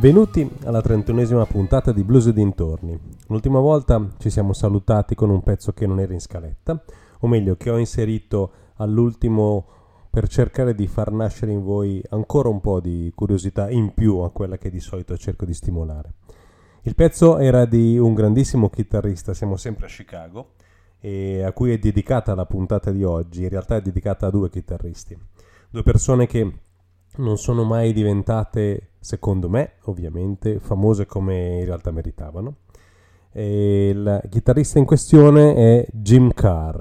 Benvenuti 0.00 0.50
alla 0.64 0.80
trentunesima 0.80 1.44
puntata 1.44 1.92
di 1.92 2.04
Blues 2.04 2.24
e 2.24 2.32
dintorni. 2.32 2.98
L'ultima 3.26 3.58
volta 3.58 4.02
ci 4.16 4.30
siamo 4.30 4.54
salutati 4.54 5.14
con 5.14 5.28
un 5.28 5.42
pezzo 5.42 5.74
che 5.74 5.86
non 5.86 6.00
era 6.00 6.14
in 6.14 6.22
scaletta, 6.22 6.82
o 7.18 7.26
meglio 7.26 7.54
che 7.58 7.68
ho 7.68 7.76
inserito 7.76 8.52
all'ultimo 8.76 9.66
per 10.08 10.26
cercare 10.26 10.74
di 10.74 10.86
far 10.86 11.12
nascere 11.12 11.52
in 11.52 11.62
voi 11.62 12.00
ancora 12.08 12.48
un 12.48 12.62
po' 12.62 12.80
di 12.80 13.12
curiosità 13.14 13.68
in 13.68 13.92
più 13.92 14.20
a 14.20 14.30
quella 14.30 14.56
che 14.56 14.70
di 14.70 14.80
solito 14.80 15.18
cerco 15.18 15.44
di 15.44 15.52
stimolare. 15.52 16.14
Il 16.84 16.94
pezzo 16.94 17.36
era 17.36 17.66
di 17.66 17.98
un 17.98 18.14
grandissimo 18.14 18.70
chitarrista, 18.70 19.34
siamo 19.34 19.58
sempre 19.58 19.84
a 19.84 19.88
Chicago, 19.90 20.52
e 20.98 21.42
a 21.42 21.52
cui 21.52 21.72
è 21.72 21.78
dedicata 21.78 22.34
la 22.34 22.46
puntata 22.46 22.90
di 22.90 23.04
oggi, 23.04 23.42
in 23.42 23.50
realtà 23.50 23.76
è 23.76 23.82
dedicata 23.82 24.28
a 24.28 24.30
due 24.30 24.48
chitarristi, 24.48 25.14
due 25.68 25.82
persone 25.82 26.26
che 26.26 26.50
non 27.16 27.36
sono 27.38 27.64
mai 27.64 27.92
diventate, 27.92 28.90
secondo 29.00 29.48
me 29.48 29.72
ovviamente, 29.84 30.58
famose 30.60 31.06
come 31.06 31.58
in 31.58 31.64
realtà 31.64 31.90
meritavano. 31.90 32.54
E 33.32 33.88
il 33.90 34.20
chitarrista 34.28 34.78
in 34.78 34.84
questione 34.84 35.54
è 35.54 35.86
Jim 35.92 36.32
Carr 36.32 36.80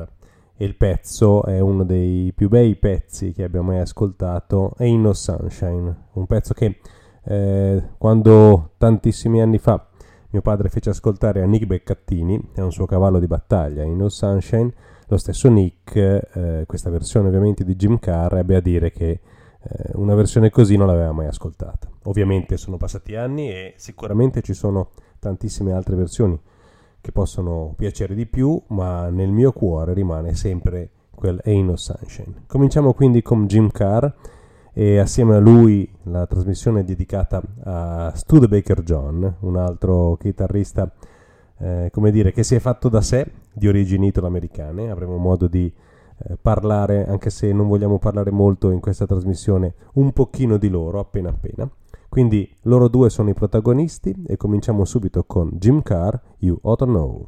e 0.56 0.66
il 0.66 0.76
pezzo 0.76 1.44
è 1.46 1.60
uno 1.60 1.84
dei 1.84 2.34
più 2.34 2.50
bei 2.50 2.76
pezzi 2.76 3.34
che 3.34 3.44
abbia 3.44 3.62
mai 3.62 3.80
ascoltato, 3.80 4.74
è 4.78 4.84
In 4.86 5.10
Sunshine, 5.14 5.96
un 6.14 6.26
pezzo 6.26 6.54
che 6.54 6.80
eh, 7.24 7.84
quando 7.98 8.72
tantissimi 8.78 9.42
anni 9.42 9.58
fa 9.58 9.86
mio 10.32 10.42
padre 10.44 10.70
fece 10.70 10.92
ascoltare 10.92 11.42
a 11.42 11.46
Nick 11.46 11.66
Beccattini, 11.66 12.50
è 12.54 12.62
un 12.62 12.72
suo 12.72 12.86
cavallo 12.86 13.20
di 13.20 13.28
battaglia, 13.28 13.84
In 13.84 14.10
Sunshine, 14.10 14.72
lo 15.08 15.18
stesso 15.18 15.50
Nick, 15.50 15.96
eh, 15.96 16.64
questa 16.68 16.90
versione 16.90 17.28
ovviamente 17.30 17.64
di 17.64 17.76
Jim 17.76 17.98
Carr, 18.00 18.36
ebbe 18.38 18.56
a 18.56 18.60
dire 18.62 18.92
che 18.92 19.20
eh, 19.62 19.90
una 19.94 20.16
versione 20.16 20.50
così 20.50 20.78
non 20.78 20.88
l'aveva 20.88 21.12
mai 21.12 21.28
ascoltata. 21.28 21.88
Ovviamente 22.04 22.58
sono 22.58 22.78
passati 22.78 23.16
anni 23.16 23.50
e 23.50 23.74
sicuramente 23.78 24.42
ci 24.42 24.54
sono 24.54 24.92
tantissime 25.20 25.74
altre 25.74 25.96
versioni 25.96 26.40
che 27.02 27.12
possono 27.12 27.74
piacere 27.78 28.14
di 28.16 28.26
più, 28.26 28.62
ma 28.68 29.10
nel 29.10 29.32
mio 29.32 29.52
cuore 29.52 29.94
rimane 29.94 30.34
sempre 30.36 30.90
quel 31.14 31.40
Ain't 31.46 31.74
Sunshine. 31.76 32.44
Cominciamo 32.48 32.94
quindi 32.94 33.22
con 33.22 33.46
Jim 33.48 33.70
Carr 33.70 34.08
e 34.74 34.98
assieme 35.00 35.36
a 35.36 35.40
lui 35.40 35.90
la 36.04 36.26
trasmissione 36.26 36.82
è 36.82 36.84
dedicata 36.84 37.42
a 37.64 38.12
Studebaker 38.16 38.82
John, 38.84 39.36
un 39.40 39.58
altro 39.58 40.16
chitarrista 40.18 40.90
eh, 41.62 41.90
come 41.92 42.12
dire, 42.12 42.32
che 42.32 42.44
si 42.44 42.56
è 42.56 42.60
fatto 42.60 42.88
da 42.90 43.02
sé, 43.02 43.30
di 43.52 43.68
origini 43.68 44.08
italo-americane. 44.08 44.90
Avremo 44.90 45.18
modo 45.18 45.48
di 45.48 45.72
eh, 46.28 46.36
parlare, 46.36 47.06
anche 47.08 47.30
se 47.30 47.52
non 47.54 47.68
vogliamo 47.70 47.98
parlare 47.98 48.30
molto 48.32 48.72
in 48.72 48.80
questa 48.82 49.06
trasmissione, 49.06 49.76
un 49.94 50.12
pochino 50.12 50.58
di 50.58 50.68
loro 50.68 51.00
appena 51.00 51.30
appena. 51.30 51.70
Quindi 52.10 52.54
loro 52.64 52.88
due 52.90 53.10
sono 53.10 53.30
i 53.30 53.34
protagonisti 53.34 54.24
e 54.28 54.36
cominciamo 54.36 54.84
subito 54.84 55.24
con 55.24 55.50
Jim 55.54 55.82
Carr, 55.82 56.16
You 56.40 56.58
Ought 56.62 56.80
to 56.80 56.86
Know. 56.86 57.28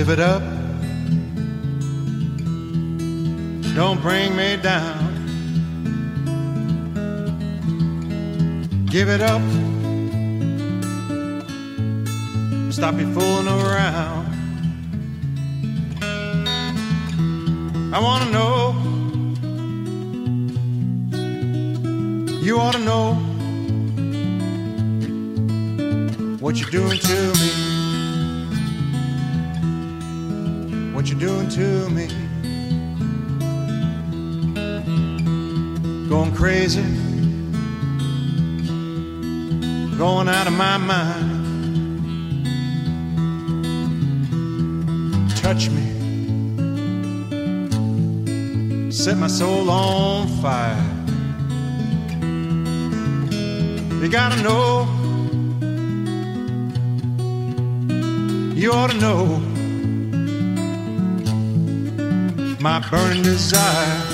live 0.00 0.10
it 0.10 0.20
up. 0.20 0.42
Don't 3.80 4.00
bring 4.00 4.28
me 4.40 4.50
down. 4.72 5.00
Give 8.94 9.08
it 9.16 9.22
up. 9.32 9.44
Stop 12.78 12.94
you 13.00 13.08
fooling 13.16 13.48
around. 13.60 14.24
I 17.96 17.98
want 18.06 18.20
to 18.24 18.28
know. 18.36 18.54
You 22.46 22.54
ought 22.60 22.74
to 22.80 22.84
know 22.90 23.06
what 26.42 26.52
you're 26.60 26.70
doing 26.78 27.00
to 27.10 27.40
me. 27.40 27.77
what 30.98 31.06
you're 31.08 31.20
doing 31.20 31.48
to 31.48 31.88
me. 31.90 32.08
Going 36.08 36.32
crazy, 36.34 36.82
going 39.96 40.28
out 40.28 40.46
of 40.48 40.54
my 40.54 40.76
mind. 40.76 42.46
Touch 45.36 45.70
me, 45.70 45.86
set 48.90 49.16
my 49.18 49.28
soul 49.28 49.70
on 49.70 50.26
fire. 50.42 50.84
You 54.02 54.08
gotta 54.08 54.42
know, 54.42 54.84
you 58.56 58.72
ought 58.72 58.90
to 58.90 58.98
know. 58.98 59.47
my 62.68 62.80
burning 62.90 63.22
desire. 63.22 64.07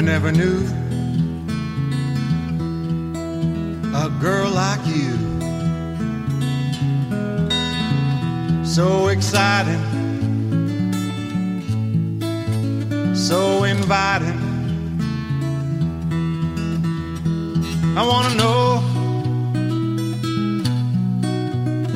I 0.00 0.02
never 0.02 0.32
knew 0.32 0.60
a 3.94 4.08
girl 4.18 4.48
like 4.50 4.80
you. 4.86 5.12
So 8.64 9.08
exciting, 9.08 9.84
so 13.14 13.64
inviting. 13.64 14.38
I 18.00 18.02
want 18.12 18.26
to 18.32 18.38
know, 18.38 18.80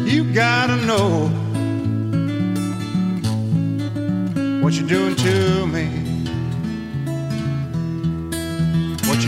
you 0.05 0.31
gotta 0.35 0.77
know 0.85 1.29
what 4.63 4.75
you're 4.75 4.87
doing 4.87 5.17
to 5.17 5.67
me. 5.69 5.94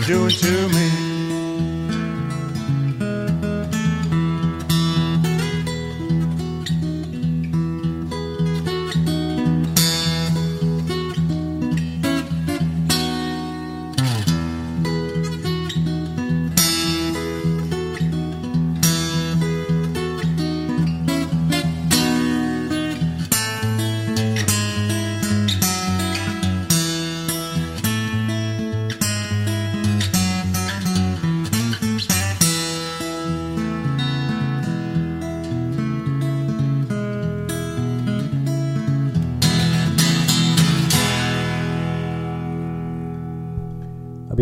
doing 0.06 0.30
to 0.30 0.68
me. 0.68 1.05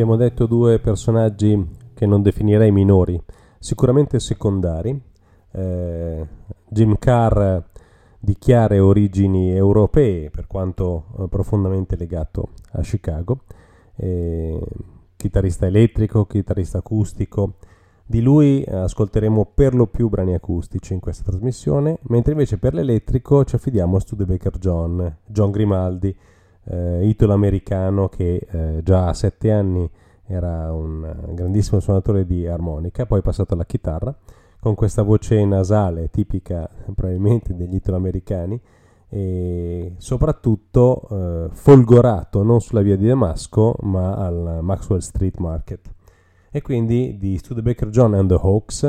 abbiamo 0.01 0.17
detto 0.17 0.47
due 0.47 0.81
personaggi 0.81 1.67
che 1.95 2.05
non 2.05 2.21
definirei 2.21 2.73
minori, 2.73 3.21
sicuramente 3.61 4.19
secondari. 4.19 5.01
Eh, 5.53 6.27
Jim 6.69 6.97
Carr 6.99 7.59
di 8.19 8.35
chiare 8.37 8.81
origini 8.81 9.55
europee, 9.55 10.31
per 10.31 10.49
quanto 10.49 11.05
eh, 11.21 11.29
profondamente 11.29 11.95
legato 11.95 12.49
a 12.73 12.81
Chicago, 12.81 13.43
eh, 13.95 14.61
chitarrista 15.15 15.67
elettrico, 15.67 16.27
chitarrista 16.27 16.79
acustico. 16.79 17.59
Di 18.05 18.21
lui 18.21 18.65
ascolteremo 18.67 19.53
per 19.55 19.75
lo 19.75 19.87
più 19.87 20.09
brani 20.09 20.35
acustici 20.35 20.93
in 20.93 20.99
questa 21.01 21.23
trasmissione, 21.23 21.99
mentre 22.09 22.33
invece 22.33 22.59
per 22.59 22.75
l'elettrico 22.75 23.45
ci 23.45 23.55
affidiamo 23.55 23.97
a 23.97 24.01
Studebaker 24.01 24.59
John, 24.59 25.19
John 25.25 25.51
Grimaldi, 25.53 26.15
eh, 26.65 27.07
italo-americano 27.07 28.09
che 28.09 28.47
eh, 28.49 28.81
già 28.83 29.09
a 29.09 29.15
sette 29.15 29.51
anni 29.53 29.89
era 30.27 30.73
un 30.73 31.05
eh, 31.05 31.35
grandissimo 31.35 31.81
suonatore 31.81 32.25
di 32.25 32.47
armonica, 32.47 33.07
poi 33.07 33.19
è 33.19 33.23
passato 33.23 33.55
alla 33.55 33.67
chitarra 33.67 34.15
con 34.59 34.75
questa 34.75 35.03
voce 35.03 35.45
nasale 35.45 36.09
tipica 36.11 36.69
probabilmente 36.95 37.55
degli 37.55 37.75
italo-americani 37.75 38.61
e 39.09 39.95
soprattutto 39.99 41.07
eh, 41.11 41.49
folgorato 41.53 42.43
non 42.43 42.61
sulla 42.61 42.81
via 42.81 42.97
di 42.97 43.07
Damasco 43.07 43.77
ma 43.83 44.15
al 44.17 44.59
Maxwell 44.63 45.01
Street 45.01 45.37
Market 45.37 45.91
e 46.51 46.63
quindi 46.63 47.17
di 47.19 47.37
Studebaker 47.37 47.91
John 47.91 48.15
and 48.15 48.29
the 48.31 48.39
Hawks 48.43 48.83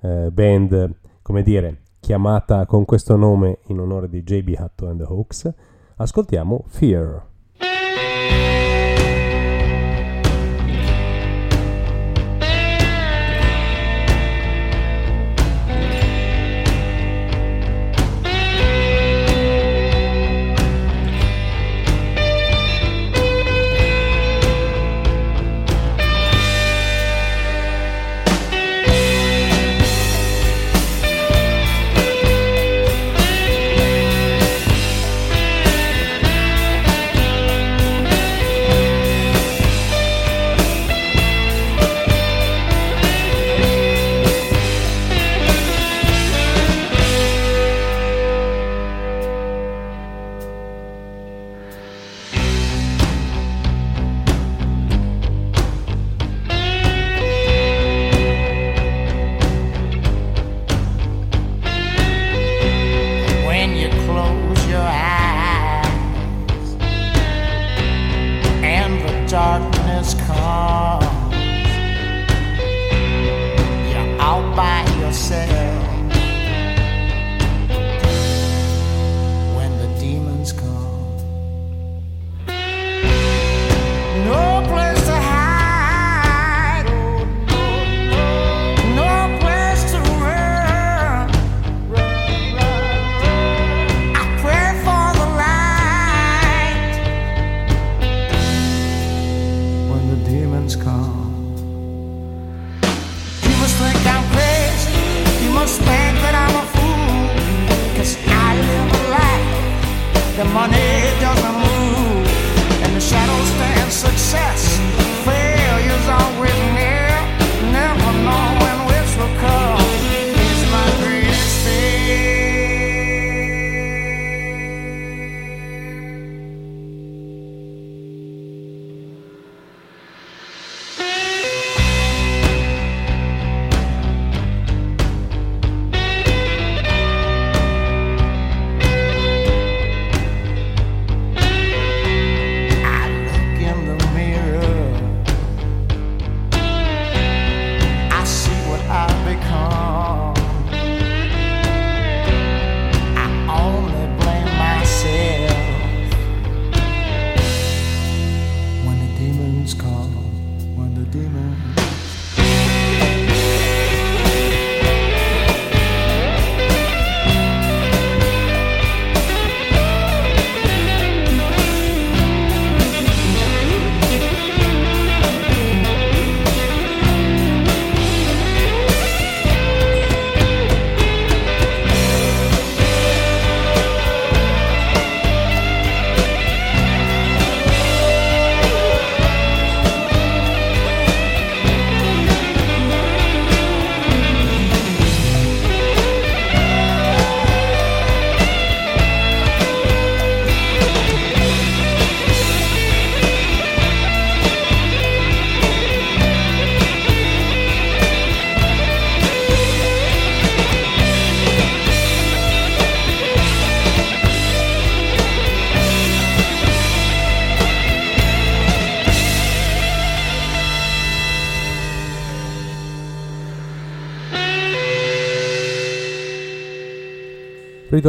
eh, 0.00 0.30
band 0.32 0.94
come 1.22 1.42
dire 1.42 1.82
chiamata 2.00 2.64
con 2.66 2.84
questo 2.86 3.14
nome 3.16 3.58
in 3.66 3.78
onore 3.78 4.08
di 4.08 4.22
J.B. 4.22 4.54
Hutto 4.58 4.88
and 4.88 4.98
the 4.98 5.04
Hawks 5.06 5.52
Ascoltiamo 6.00 6.62
Fear. 6.68 7.26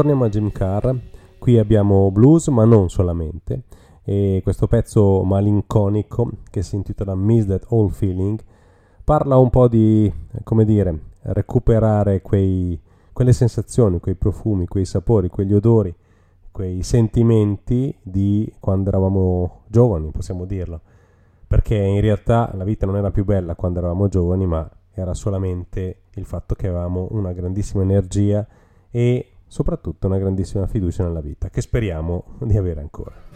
Ritorniamo 0.01 0.24
a 0.24 0.29
Jim 0.29 0.50
Carr, 0.51 0.96
qui 1.39 1.58
abbiamo 1.58 2.10
blues 2.10 2.48
ma 2.48 2.63
non 2.63 2.89
solamente, 2.89 3.63
e 4.01 4.39
questo 4.44 4.65
pezzo 4.68 5.24
malinconico 5.24 6.29
che 6.50 6.62
si 6.63 6.77
intitola 6.77 7.13
Miss 7.15 7.48
That 7.48 7.65
All 7.72 7.89
Feeling 7.89 8.39
parla 9.03 9.36
un 9.36 9.50
po' 9.50 9.68
di, 9.68 10.10
come 10.44 10.63
dire, 10.63 10.98
recuperare 11.24 12.22
quei, 12.22 12.79
quelle 13.12 13.34
sensazioni, 13.34 14.00
quei 14.00 14.15
profumi, 14.15 14.68
quei 14.68 14.86
sapori, 14.86 15.27
quegli 15.27 15.53
odori, 15.53 15.94
quei 16.50 16.82
sentimenti 16.82 17.94
di 18.01 18.50
quando 18.58 18.88
eravamo 18.88 19.63
giovani, 19.68 20.12
possiamo 20.12 20.46
dirlo, 20.46 20.79
perché 21.46 21.75
in 21.75 22.00
realtà 22.00 22.50
la 22.56 22.63
vita 22.63 22.86
non 22.86 22.96
era 22.96 23.12
più 23.12 23.25
bella 23.25 23.53
quando 23.56 23.79
eravamo 23.79 24.08
giovani, 24.08 24.46
ma 24.46 24.65
era 24.94 25.13
solamente 25.13 26.03
il 26.13 26.24
fatto 26.24 26.56
che 26.56 26.70
avevamo 26.70 27.10
una 27.12 27.34
grandissima 27.34 27.82
energia 27.84 28.48
e 28.89 29.32
soprattutto 29.50 30.08
una 30.08 30.18
grandissima 30.20 30.68
fiducia 30.68 31.03
nella 31.03 31.22
vita, 31.22 31.50
che 31.50 31.62
speriamo 31.62 32.38
di 32.39 32.56
avere 32.56 32.79
ancora. 32.79 33.27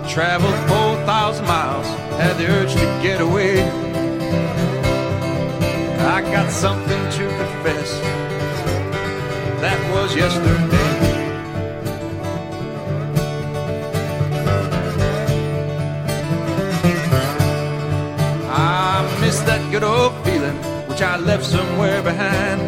I 0.00 0.06
traveled 0.08 0.54
4,000 0.68 1.44
miles, 1.46 1.86
had 2.20 2.34
the 2.38 2.46
urge 2.46 2.72
to 2.74 3.00
get 3.02 3.20
away. 3.20 3.60
I 5.98 6.20
got 6.22 6.50
something 6.52 7.02
to 7.16 7.24
confess. 7.40 7.90
That 9.60 9.78
was 9.92 10.14
yesterday. 10.14 10.88
I 18.50 19.18
miss 19.20 19.40
that 19.40 19.68
good 19.72 19.82
old 19.82 20.12
feeling 20.24 20.54
which 20.88 21.02
I 21.02 21.16
left 21.16 21.44
somewhere 21.44 22.02
behind. 22.02 22.60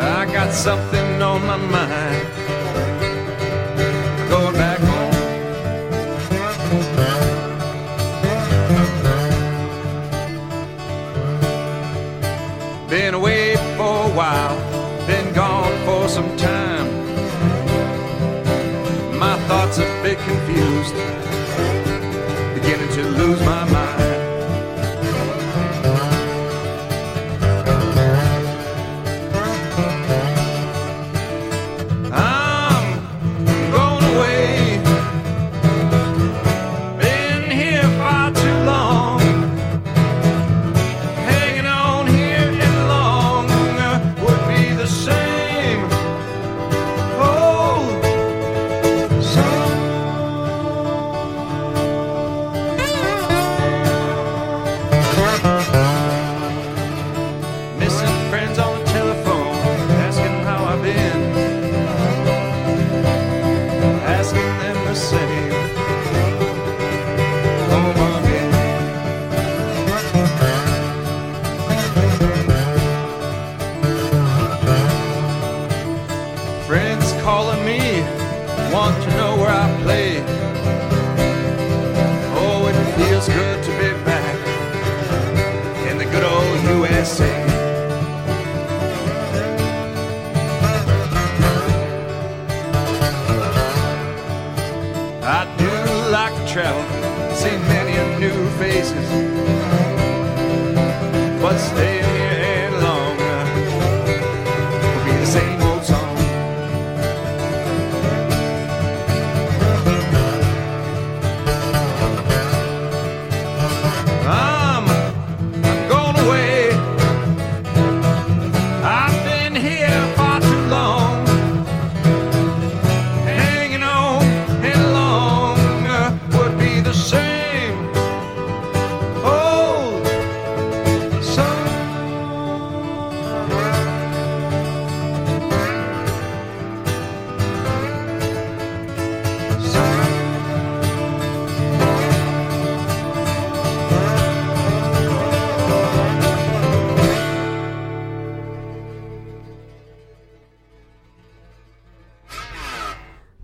I 0.00 0.26
got 0.32 0.52
something 0.52 1.22
on 1.22 1.46
my 1.46 1.56
mind 1.56 2.38
bit 20.02 20.18
confused, 20.18 20.94
beginning 22.54 22.88
to 22.92 23.04
lose 23.10 23.38
my 23.42 23.64
mind. 23.70 23.91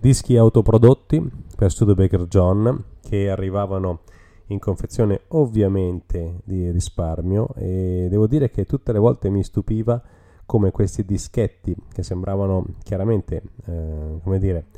dischi 0.09 0.39
autoprodotti 0.39 1.23
per 1.55 1.71
Studebaker 1.71 2.25
John 2.29 2.83
che 3.03 3.29
arrivavano 3.29 4.01
in 4.47 4.59
confezione 4.59 5.21
ovviamente 5.29 6.39
di 6.45 6.71
risparmio 6.71 7.49
e 7.55 8.07
devo 8.09 8.27
dire 8.27 8.49
che 8.51 8.65
tutte 8.65 8.93
le 8.93 8.99
volte 8.99 9.29
mi 9.29 9.45
stupiva 9.45 10.03
come 10.47 10.71
questi 10.71 11.05
dischetti 11.05 11.77
che 11.93 12.03
sembravano 12.03 12.65
chiaramente 12.85 13.43
eh, 13.67 14.19
come 14.23 14.39
dire 14.39 14.69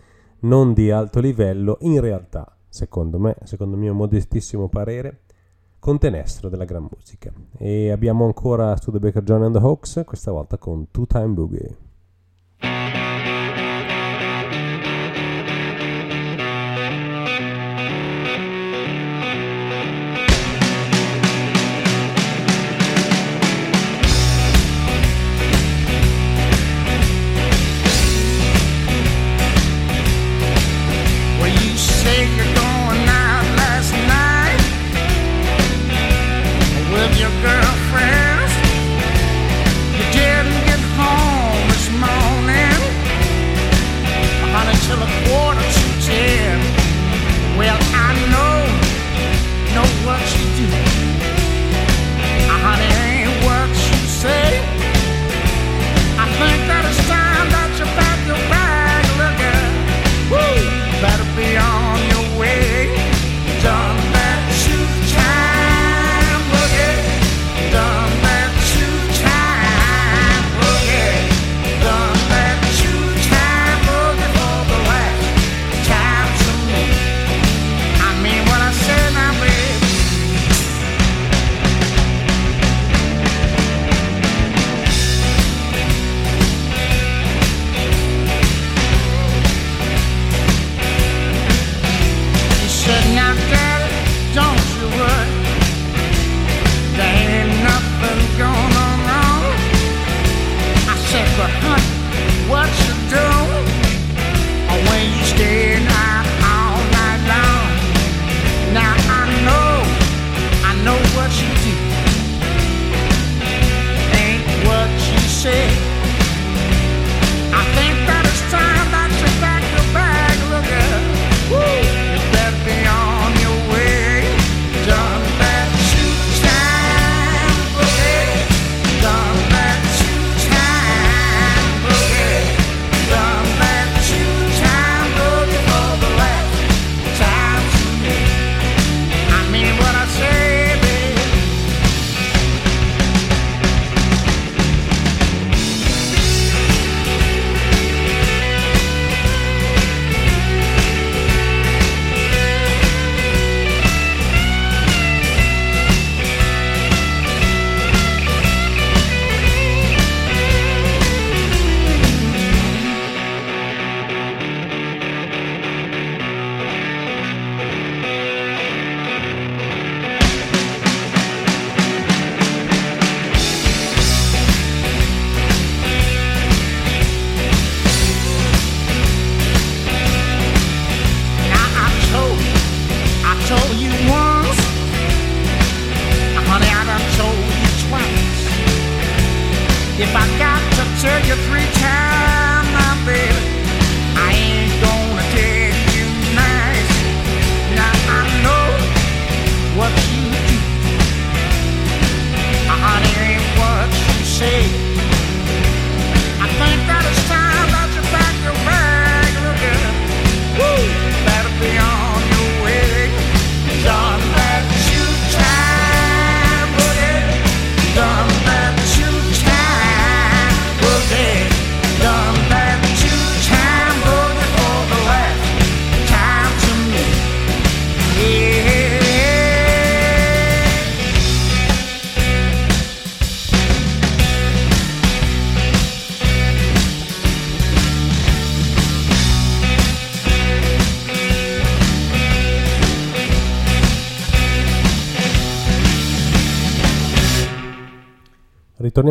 non 0.41 0.73
di 0.73 0.91
alto 0.91 1.21
livello 1.21 1.79
in 1.83 2.01
realtà 2.01 2.57
secondo 2.69 3.21
me 3.21 3.37
secondo 3.45 3.77
il 3.77 3.83
mio 3.83 3.95
modestissimo 3.95 4.67
parere 4.69 5.21
contenessero 5.79 6.49
della 6.49 6.65
gran 6.65 6.89
musica 6.93 7.33
e 7.57 7.93
abbiamo 7.93 8.25
ancora 8.25 8.75
Studebaker 8.75 9.23
John 9.23 9.45
and 9.45 9.55
the 9.57 9.63
Hawks 9.65 10.03
questa 10.05 10.33
volta 10.33 10.59
con 10.59 10.89
Two 10.91 11.07
Time 11.07 11.35
Boogie 11.35 11.89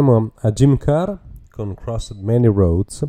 torniamo 0.05 0.31
a 0.35 0.51
Jim 0.53 0.77
Carr 0.77 1.13
con 1.51 1.73
Crossed 1.73 2.21
Many 2.23 2.47
Roads, 2.47 3.05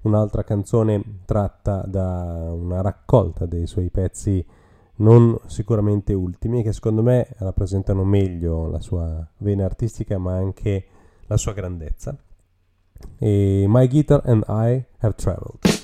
un'altra 0.00 0.42
canzone 0.42 1.20
tratta 1.24 1.82
da 1.86 2.50
una 2.52 2.80
raccolta 2.80 3.46
dei 3.46 3.68
suoi 3.68 3.90
pezzi 3.90 4.44
non 4.96 5.38
sicuramente 5.46 6.14
ultimi 6.14 6.64
che 6.64 6.72
secondo 6.72 7.00
me 7.00 7.28
rappresentano 7.38 8.02
meglio 8.02 8.66
la 8.68 8.80
sua 8.80 9.24
vena 9.38 9.64
artistica 9.64 10.18
ma 10.18 10.34
anche 10.34 10.84
la 11.28 11.36
sua 11.36 11.52
grandezza. 11.52 12.16
E 13.18 13.64
My 13.68 13.86
Guitar 13.86 14.22
and 14.24 14.42
I 14.48 14.84
Have 14.98 15.14
Traveled. 15.14 15.80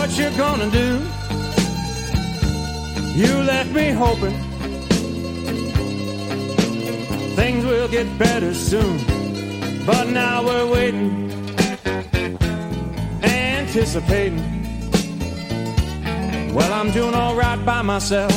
what 0.00 0.18
you're 0.18 0.30
gonna 0.38 0.70
do. 0.70 0.90
You 3.20 3.32
left 3.52 3.70
me 3.80 3.90
hoping 3.90 4.34
things 7.40 7.64
will 7.66 7.86
get 7.88 8.06
better 8.18 8.54
soon. 8.54 8.96
But 9.84 10.04
now 10.08 10.36
we're 10.42 10.66
waiting, 10.72 11.12
anticipating. 13.58 14.42
Well, 16.54 16.72
I'm 16.72 16.90
doing 16.92 17.14
alright 17.14 17.62
by 17.66 17.82
myself. 17.82 18.34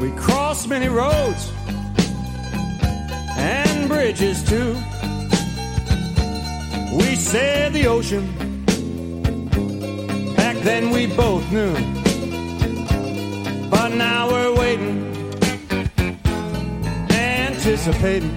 We 0.00 0.08
crossed 0.26 0.66
many 0.66 0.88
roads 0.88 1.52
and 3.36 3.86
bridges 3.86 4.42
too 4.48 4.74
we 7.16 7.22
said 7.22 7.72
the 7.72 7.86
ocean. 7.86 8.24
Back 10.36 10.54
then 10.68 10.90
we 10.90 11.06
both 11.06 11.50
knew. 11.50 11.72
But 13.70 13.88
now 13.94 14.28
we're 14.30 14.54
waiting, 14.58 14.94
anticipating. 17.10 18.34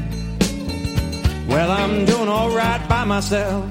Well, 1.49 1.71
I'm 1.71 2.05
doing 2.05 2.29
alright 2.29 2.83
by 2.87 3.03
myself. 3.03 3.65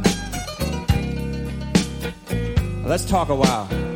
Let's 2.87 3.07
talk 3.07 3.31
a 3.31 3.35
while. 3.35 3.88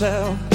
myself 0.00 0.53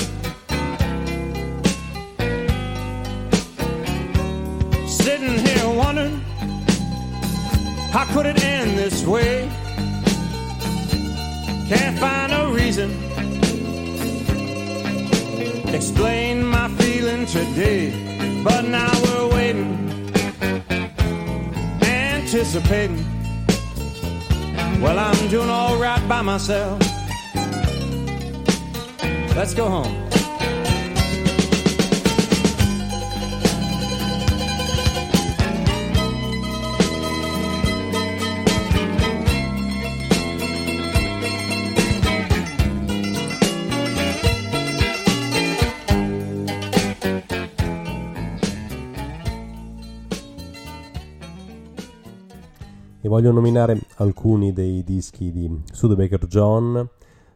voglio 53.21 53.33
nominare 53.33 53.77
alcuni 53.97 54.53
dei 54.53 54.81
dischi 54.81 55.29
di 55.33 55.63
Studebaker 55.73 56.25
John, 56.27 56.89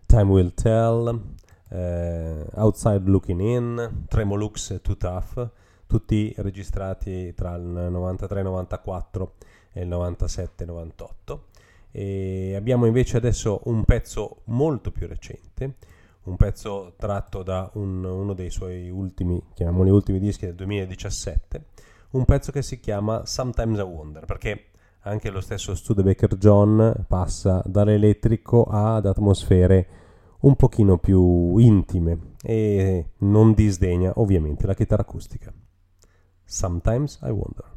Time 0.06 0.24
Will 0.32 0.54
Tell, 0.54 1.34
eh, 1.67 2.46
Outside 2.54 3.02
Looking 3.10 3.41
In, 3.41 4.04
Tremolux 4.08 4.69
e 4.72 4.82
Too 4.82 4.96
Tough, 4.96 5.50
tutti 5.86 6.34
registrati 6.38 7.34
tra 7.34 7.56
il 7.56 7.63
93-94 7.65 9.28
e 9.74 9.82
il 9.82 9.89
97-98. 9.89 10.96
E 11.91 12.56
abbiamo 12.56 12.86
invece 12.86 13.17
adesso 13.17 13.60
un 13.65 13.84
pezzo 13.84 14.38
molto 14.46 14.89
più 14.89 15.06
recente, 15.06 15.76
un 16.24 16.38
pezzo 16.38 16.93
tratto 16.96 17.43
da 17.43 17.69
un, 17.74 18.06
uno 18.06 18.32
dei 18.32 18.52
suoi 18.52 18.89
ultimi, 18.89 19.43
chiamiamoli 19.54 19.89
ultimi 19.89 20.19
dischi 20.22 20.46
del 20.46 20.56
2017, 20.56 21.65
un 22.12 22.24
pezzo 22.24 22.54
che 22.54 22.62
si 22.62 22.80
chiama 22.80 23.26
Sometimes 23.26 23.80
a 23.80 23.84
Wonder, 23.84 24.24
perché 24.24 24.67
anche 25.06 25.30
lo 25.32 25.42
stesso 25.42 25.76
Studebaker 25.76 26.38
John 26.38 26.94
passa 27.10 27.62
dall'elettrico 27.66 28.63
ad 28.63 29.06
atmosfere 29.06 29.88
un 30.42 30.56
pochino 30.56 30.98
più 30.98 31.58
intime 31.58 32.32
e 32.42 33.10
non 33.20 33.54
disdegna 33.54 34.13
ovviamente 34.16 34.66
la 34.66 34.74
chitarra 34.74 35.02
acustica. 35.02 35.54
Sometimes 36.46 37.20
I 37.22 37.30
wonder. 37.32 37.72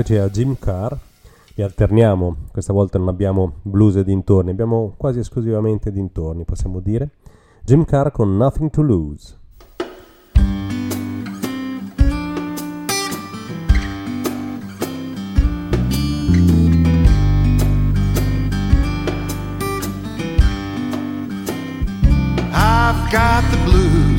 eccoci 0.00 0.14
a 0.16 0.28
Jim 0.28 0.56
Carr 0.60 0.92
e 1.56 1.60
alterniamo, 1.64 2.36
questa 2.52 2.72
volta 2.72 2.98
non 3.00 3.08
abbiamo 3.08 3.54
blues 3.62 3.96
e 3.96 4.04
dintorni, 4.04 4.50
abbiamo 4.52 4.94
quasi 4.96 5.18
esclusivamente 5.18 5.90
dintorni, 5.90 6.44
possiamo 6.44 6.78
dire. 6.78 7.08
Jim 7.64 7.84
Carr 7.84 8.10
con 8.12 8.36
Nothing 8.36 8.70
to 8.70 8.80
Lose. 8.80 9.34
I've 22.52 23.10
got 23.10 23.42
the 23.50 23.58
blues. 23.64 24.17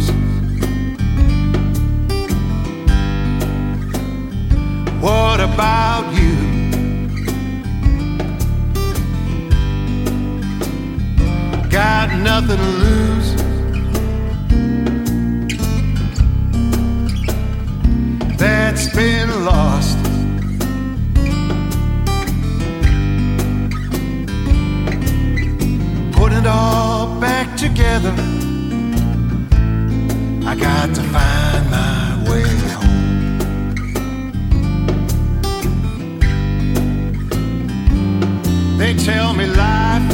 What 5.01 5.39
about 5.39 6.11
you? 6.13 6.35
Got 11.69 12.19
nothing 12.19 12.57
to 12.57 12.69
lose. 12.83 13.29
That's 18.37 18.93
been 18.93 19.29
lost. 19.45 19.97
Put 26.19 26.33
it 26.33 26.45
all 26.45 27.07
back 27.21 27.55
together. 27.55 28.11
I 30.45 30.55
got 30.59 30.93
to 30.93 31.01
find 31.15 31.69
my 31.71 31.85
way. 32.29 32.68
They 38.79 38.93
tell 38.93 39.33
me 39.33 39.45
life 39.45 40.11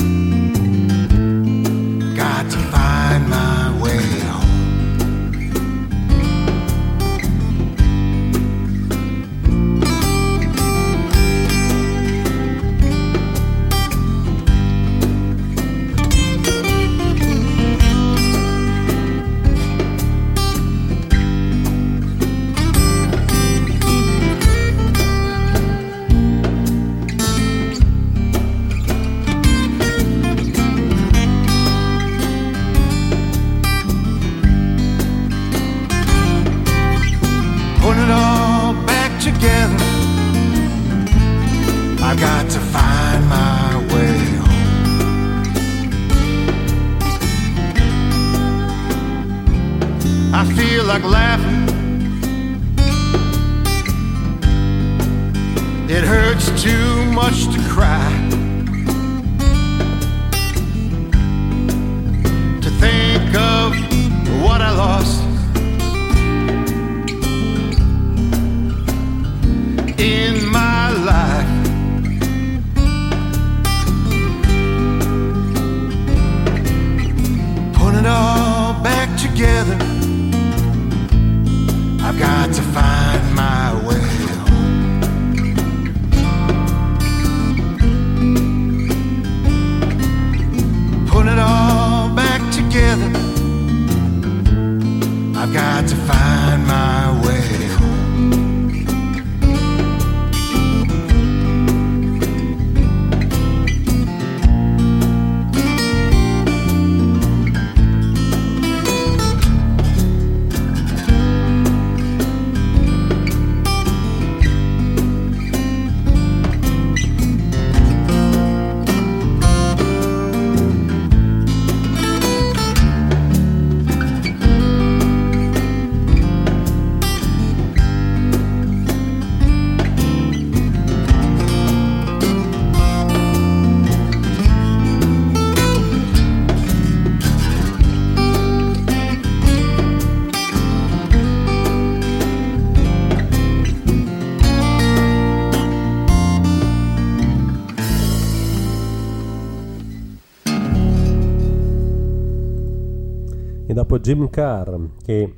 Jim 154.08 154.30
Carr 154.30 154.74
che 155.04 155.34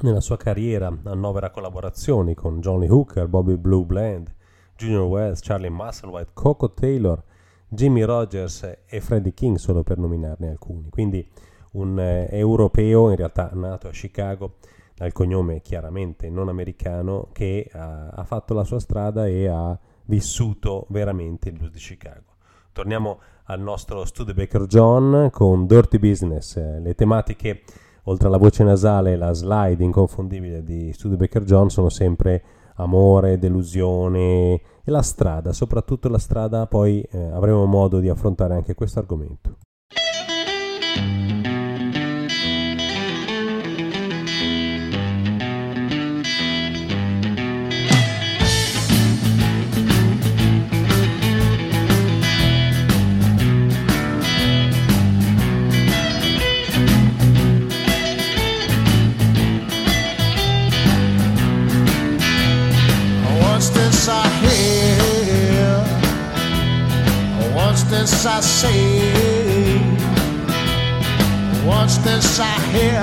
nella 0.00 0.18
sua 0.20 0.36
carriera 0.36 0.88
annovera 1.04 1.50
collaborazioni 1.50 2.34
con 2.34 2.58
Johnny 2.58 2.88
Hooker, 2.88 3.28
Bobby 3.28 3.54
Blue 3.56 3.84
Bland, 3.84 4.34
Junior 4.74 5.04
Wells, 5.04 5.38
Charlie 5.38 5.70
Musselwhite, 5.70 6.32
Coco 6.34 6.74
Taylor, 6.74 7.22
Jimmy 7.68 8.02
Rogers 8.02 8.78
e 8.88 9.00
Freddie 9.00 9.32
King 9.32 9.56
solo 9.56 9.84
per 9.84 9.98
nominarne 9.98 10.48
alcuni. 10.48 10.90
Quindi 10.90 11.24
un 11.74 11.96
eh, 12.00 12.26
europeo 12.32 13.08
in 13.10 13.14
realtà 13.14 13.50
nato 13.52 13.86
a 13.86 13.92
Chicago 13.92 14.56
dal 14.96 15.12
cognome 15.12 15.60
chiaramente 15.62 16.28
non 16.28 16.48
americano 16.48 17.28
che 17.30 17.70
ha, 17.72 18.08
ha 18.08 18.24
fatto 18.24 18.52
la 18.52 18.64
sua 18.64 18.80
strada 18.80 19.28
e 19.28 19.46
ha 19.46 19.78
vissuto 20.06 20.86
veramente 20.90 21.50
il 21.50 21.56
blues 21.56 21.70
di 21.72 21.78
Chicago. 21.78 22.30
Torniamo 22.72 23.20
al 23.44 23.60
nostro 23.60 24.04
Studebaker 24.04 24.64
John 24.66 25.28
con 25.30 25.66
Dirty 25.68 26.00
Business, 26.00 26.56
eh, 26.56 26.80
le 26.80 26.96
tematiche 26.96 27.62
oltre 28.04 28.28
alla 28.28 28.36
voce 28.36 28.64
nasale 28.64 29.12
e 29.12 29.16
la 29.16 29.32
slide 29.32 29.82
inconfondibile 29.82 30.62
di 30.62 30.92
Studebaker 30.92 31.44
John 31.44 31.70
sono 31.70 31.88
sempre 31.88 32.42
amore, 32.76 33.38
delusione 33.38 34.54
e 34.54 34.90
la 34.90 35.02
strada, 35.02 35.52
soprattutto 35.52 36.08
la 36.08 36.18
strada, 36.18 36.66
poi 36.66 37.00
eh, 37.02 37.30
avremo 37.32 37.64
modo 37.66 38.00
di 38.00 38.08
affrontare 38.08 38.54
anche 38.54 38.74
questo 38.74 38.98
argomento. 38.98 39.56
this 68.02 68.26
I 68.26 68.40
see. 68.40 69.78
What's 71.68 71.96
this 72.06 72.40
I 72.40 72.56
hear. 72.74 73.02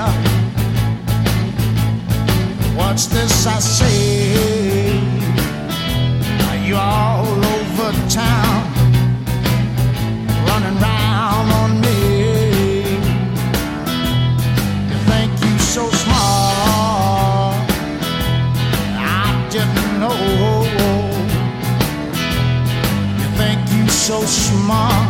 What's 2.78 3.06
this 3.06 3.46
I 3.54 3.58
see. 3.60 4.98
Are 6.48 6.60
you 6.68 6.76
all 6.76 7.24
over 7.54 7.90
town? 8.10 8.49
so 24.10 24.24
smart. 24.26 25.09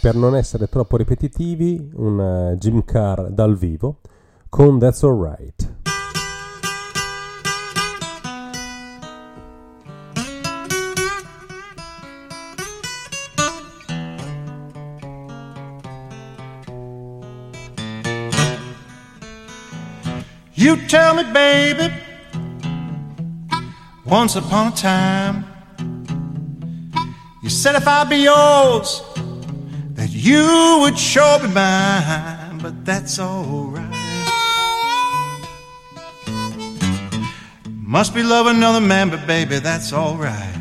per 0.07 0.15
non 0.15 0.37
essere 0.37 0.69
troppo 0.69 0.97
ripetitivi, 0.97 1.91
un 1.95 2.51
eh, 2.53 2.57
Jim 2.59 2.85
Carr 2.85 3.27
dal 3.29 3.57
vivo 3.57 3.99
con 4.49 4.79
That's 4.79 5.03
Alright. 5.03 5.69
You 20.55 20.77
tell 20.87 21.17
me, 21.17 21.25
baby, 21.33 21.93
once 24.05 24.37
upon 24.39 24.69
a 24.69 24.77
time, 24.77 25.45
you 27.43 27.51
said 27.51 27.75
if 27.75 27.89
I 27.89 28.05
be 28.09 28.19
yours. 28.19 29.03
You 30.27 30.79
would 30.81 30.99
sure 30.99 31.39
be 31.39 31.47
mine, 31.47 32.59
but 32.59 32.85
that's 32.85 33.21
alright. 33.21 33.87
Must 37.71 38.13
be 38.13 38.25
love 38.25 38.49
another 38.49 38.81
man, 38.81 39.09
but 39.11 39.25
baby, 39.25 39.61
that's 39.61 39.93
alright. 39.93 40.57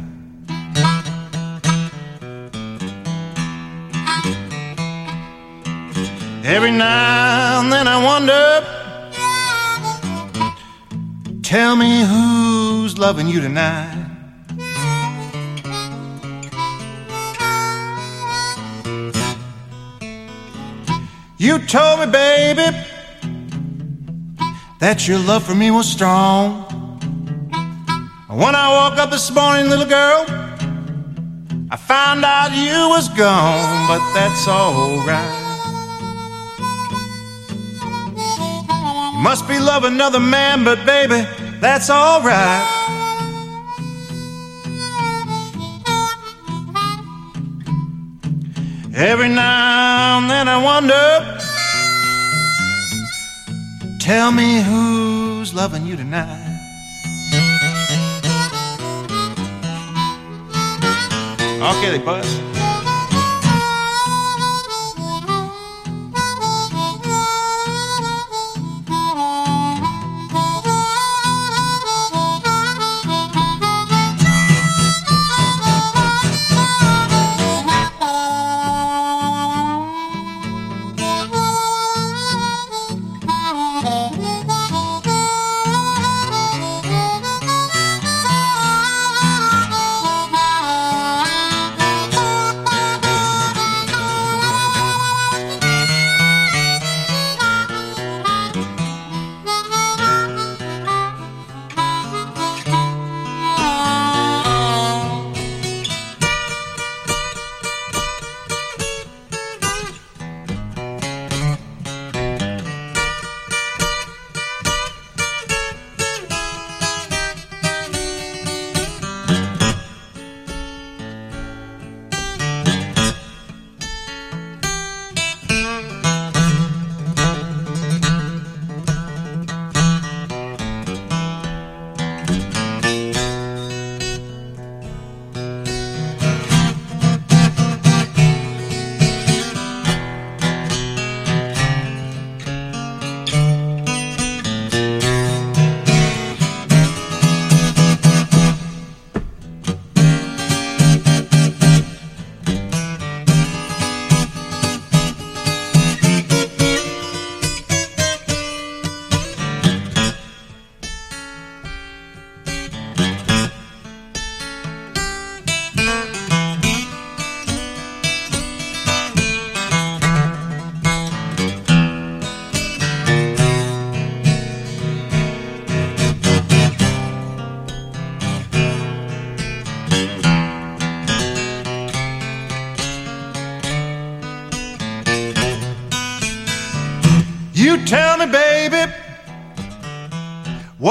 Every 6.45 6.70
now 6.70 7.61
and 7.61 7.74
then 7.74 7.88
I 7.88 8.03
wonder, 8.11 8.61
tell 11.41 11.76
me 11.76 12.01
who's 12.05 12.99
loving 12.99 13.28
you 13.28 13.41
tonight. 13.41 13.95
You 21.56 21.66
told 21.68 22.01
me, 22.01 22.06
baby, 22.08 22.66
that 24.82 25.08
your 25.08 25.20
love 25.20 25.41
for 25.45 25.56
me 25.56 25.72
was 25.72 25.89
strong. 25.89 26.64
When 28.30 28.53
I 28.56 28.68
woke 28.80 28.99
up 28.99 29.10
this 29.10 29.32
morning, 29.32 29.70
little 29.70 29.86
girl, 29.86 30.26
I 31.72 31.78
found 31.78 32.26
out 32.26 32.49
you 32.53 32.89
was 32.89 33.08
gone, 33.08 33.88
but 33.88 34.01
that's 34.14 34.45
alright. 34.49 35.43
You 39.16 39.22
must 39.24 39.47
be 39.47 39.58
loving 39.58 39.93
another 39.93 40.20
man, 40.20 40.66
but 40.66 40.86
baby, 40.86 41.24
that's 41.62 41.89
alright. 41.89 42.70
Every 48.93 49.28
now 49.30 50.20
and 50.20 50.30
then 50.30 50.47
I 50.47 50.58
wonder 50.62 51.43
Tell 54.06 54.32
me 54.32 54.60
who's 54.62 55.51
loving 55.56 55.88
you 55.88 55.95
tonight. 55.95 56.60
Okay, 61.60 61.97
they 61.97 62.06
bust. 62.06 62.55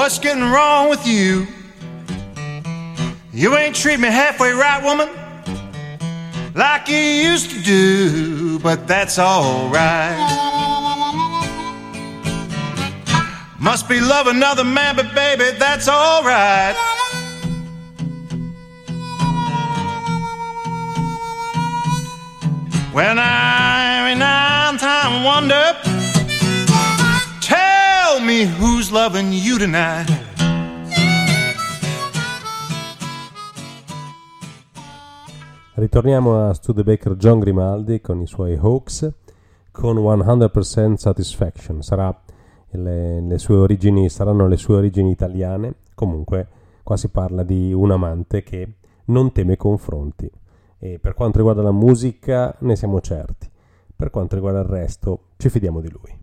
What's 0.05 0.19
getting 0.19 0.43
wrong 0.45 0.91
with 0.91 1.07
you? 1.07 1.47
You 3.33 3.57
ain't 3.57 3.75
treat 3.75 3.99
me 3.99 4.09
halfway 4.09 4.53
right, 4.53 4.83
woman, 4.85 5.09
like 6.55 6.89
you 6.89 6.99
used 6.99 7.49
to 7.53 7.63
do, 7.63 8.59
but 8.59 8.87
that's 8.87 9.19
alright. 9.19 10.15
Must 13.59 13.89
be 13.89 13.99
love 13.99 14.27
another 14.27 14.63
man, 14.65 14.95
but 14.97 15.15
baby, 15.15 15.57
that's 15.59 15.89
alright. 15.89 16.77
When 22.93 23.17
I'm 23.19 24.13
in 24.13 24.19
time 24.79 25.25
wonder 25.25 25.81
me 28.25 28.47
who's 28.59 28.91
loving 28.91 29.33
you 29.33 29.59
tonight. 29.59 30.09
Ritorniamo 35.75 36.49
a 36.49 36.55
Studebaker 36.55 37.17
John 37.17 37.39
Grimaldi 37.41 38.01
con 38.01 38.23
i 38.23 38.27
suoi 38.27 38.57
Hawks 38.57 39.13
con 39.71 39.97
100% 39.97 40.95
Satisfaction. 40.95 41.83
Sarà 41.83 42.19
le, 42.71 43.21
le 43.21 43.39
sue 43.39 43.57
origini, 43.57 44.09
saranno 44.09 44.49
le 44.49 44.57
sue 44.57 44.77
origini 44.77 45.11
italiane. 45.11 45.75
Comunque, 45.95 46.47
qua 46.83 46.97
si 46.97 47.11
parla 47.11 47.43
di 47.43 47.75
un 47.75 47.91
amante 47.91 48.43
che 48.43 48.77
non 49.07 49.33
teme 49.33 49.57
confronti. 49.59 50.31
E 50.79 50.99
per 50.99 51.13
quanto 51.13 51.39
riguarda 51.39 51.61
la 51.63 51.73
musica, 51.73 52.55
ne 52.61 52.75
siamo 52.75 53.01
certi. 53.01 53.51
Per 53.95 54.09
quanto 54.09 54.35
riguarda 54.37 54.61
il 54.61 54.67
resto, 54.67 55.21
ci 55.37 55.51
fidiamo 55.51 55.81
di 55.81 55.91
lui. 55.91 56.23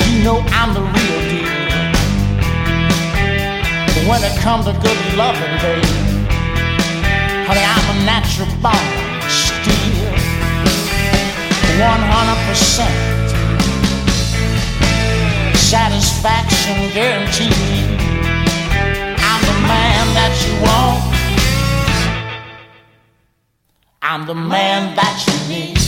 You 0.07 0.23
know 0.23 0.39
I'm 0.53 0.75
the 0.75 0.81
real 0.83 1.16
when 4.09 4.23
it 4.23 4.35
comes 4.39 4.67
to 4.67 4.73
good 4.87 5.01
loving, 5.17 5.55
baby. 5.67 5.81
Honey, 7.49 7.63
I'm 7.75 7.87
a 7.97 7.99
natural 8.15 8.49
born 8.63 9.19
steel, 9.27 10.15
100% 11.81 12.89
satisfaction 15.71 16.77
guaranteed. 16.95 18.03
I'm 19.29 19.41
the 19.43 19.55
man 19.67 20.15
that 20.15 20.33
you 20.45 20.53
want. 20.63 21.03
I'm 24.03 24.27
the 24.27 24.35
man 24.35 24.95
that 24.95 25.25
you 25.27 25.49
need. 25.53 25.86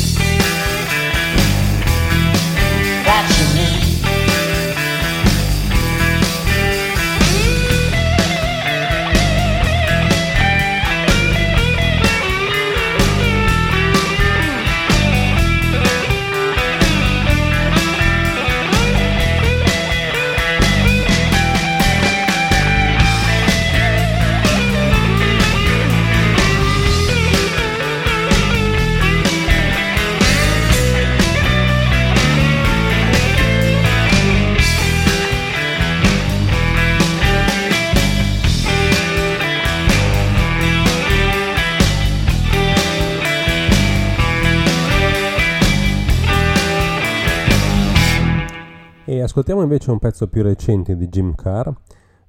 Ascoltiamo 49.54 49.74
invece 49.74 49.92
un 49.92 50.00
pezzo 50.00 50.30
più 50.30 50.44
recente 50.44 50.96
di 50.96 51.10
Jim 51.10 51.36
Carr 51.36 51.68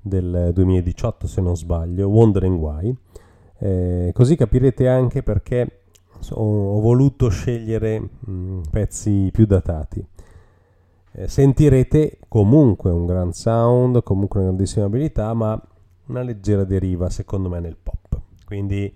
del 0.00 0.50
2018 0.52 1.28
se 1.28 1.40
non 1.40 1.54
sbaglio, 1.56 2.08
Wondering 2.08 2.58
Why, 2.58 2.92
eh, 3.58 4.10
così 4.12 4.34
capirete 4.34 4.88
anche 4.88 5.22
perché 5.22 5.82
ho, 6.30 6.80
voluto 6.80 7.28
scegliere 7.28 8.00
mh, 8.00 8.08
mm, 8.28 8.60
pezzi 8.72 9.28
più 9.30 9.46
datati. 9.46 10.04
Eh, 11.12 11.28
sentirete 11.28 12.18
comunque 12.26 12.90
un 12.90 13.06
gran 13.06 13.32
sound, 13.32 14.02
comunque 14.02 14.40
una 14.40 14.48
grandissima 14.48 14.86
abilità, 14.86 15.32
ma 15.32 15.56
una 16.06 16.22
leggera 16.22 16.64
deriva 16.64 17.08
secondo 17.08 17.48
me 17.48 17.60
nel 17.60 17.76
pop. 17.80 18.20
Quindi 18.44 18.92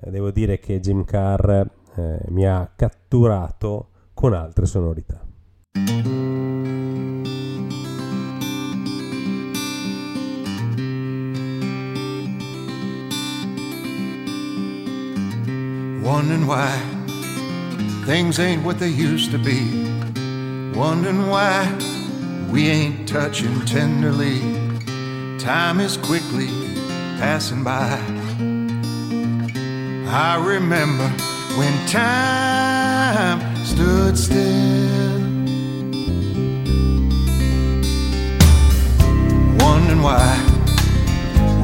eh, 0.00 0.10
devo 0.10 0.30
dire 0.30 0.58
che 0.58 0.80
Jim 0.80 1.02
Carr 1.06 1.50
eh, 1.50 1.68
mi 2.28 2.46
ha 2.46 2.70
catturato 2.76 3.88
con 4.12 4.34
altre 4.34 4.66
sonorità. 4.66 5.22
Wondering 16.04 16.46
why 16.46 16.68
things 18.04 18.38
ain't 18.38 18.62
what 18.62 18.78
they 18.78 18.90
used 18.90 19.30
to 19.30 19.38
be. 19.38 19.60
Wondering 20.78 21.28
why 21.28 21.64
we 22.52 22.68
ain't 22.68 23.08
touching 23.08 23.64
tenderly. 23.64 24.38
Time 25.38 25.80
is 25.80 25.96
quickly 25.96 26.48
passing 27.16 27.64
by. 27.64 27.88
I 30.12 30.44
remember 30.46 31.08
when 31.56 31.74
time 31.88 33.40
stood 33.64 34.18
still. 34.18 35.20
Wondering 39.64 40.02
why 40.02 40.26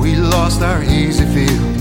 we 0.00 0.16
lost 0.16 0.62
our 0.62 0.82
easy 0.82 1.26
feel 1.26 1.79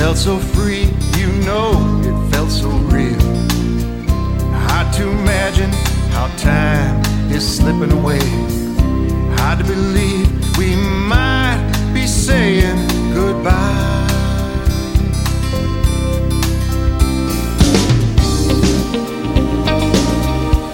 felt 0.00 0.16
so 0.16 0.38
free, 0.38 0.88
you 1.20 1.26
know 1.44 1.68
it 2.10 2.16
felt 2.32 2.50
so 2.50 2.70
real. 2.94 3.20
Hard 4.68 4.90
to 4.94 5.02
imagine 5.06 5.70
how 6.16 6.26
time 6.38 6.94
is 7.30 7.44
slipping 7.56 7.92
away. 7.92 8.24
Hard 9.36 9.58
to 9.58 9.64
believe 9.74 10.26
we 10.56 10.74
might 11.14 11.60
be 11.92 12.06
saying 12.06 12.78
goodbye. 13.12 13.86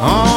Oh. 0.08 0.35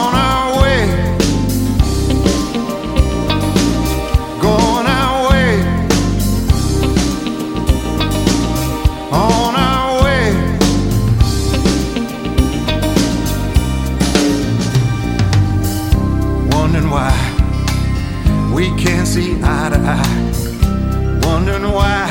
wondering 21.25 21.71
why 21.73 22.05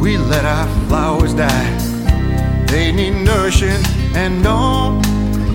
we 0.00 0.16
let 0.18 0.44
our 0.44 0.66
flowers 0.88 1.34
die. 1.34 1.70
They 2.66 2.90
need 2.92 3.22
nourishing, 3.24 3.78
and 4.14 4.42
don't 4.42 5.02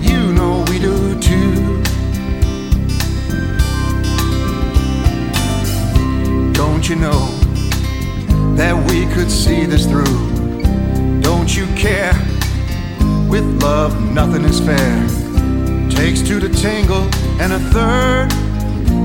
you 0.02 0.32
know 0.32 0.64
we 0.68 0.78
do 0.78 1.18
too? 1.20 1.82
Don't 6.52 6.88
you 6.88 6.96
know 6.96 7.26
that 8.56 8.76
we 8.90 9.06
could 9.14 9.30
see 9.30 9.64
this 9.66 9.86
through? 9.86 10.18
Don't 11.20 11.56
you 11.56 11.66
care? 11.76 12.14
With 13.28 13.44
love, 13.62 14.12
nothing 14.12 14.44
is 14.44 14.60
fair. 14.60 15.08
Takes 15.90 16.20
two 16.22 16.38
to 16.40 16.48
tangle, 16.48 17.08
and 17.40 17.52
a 17.52 17.58
third 17.58 18.30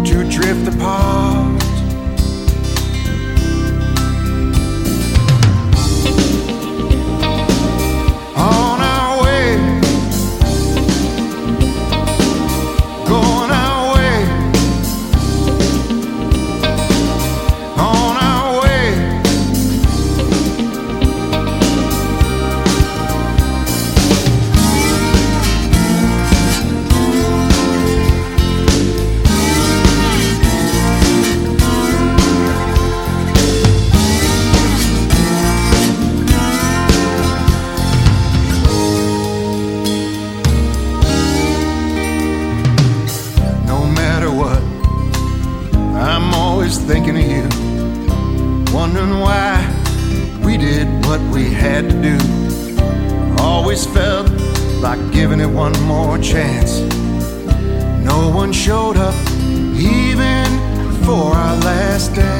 to 0.08 0.30
drift 0.30 0.68
apart. 0.76 1.64
showed 58.56 58.95
up 58.95 59.14
even 59.76 60.45
for 61.03 61.28
our 61.43 61.56
last 61.70 62.16
dance. 62.16 62.34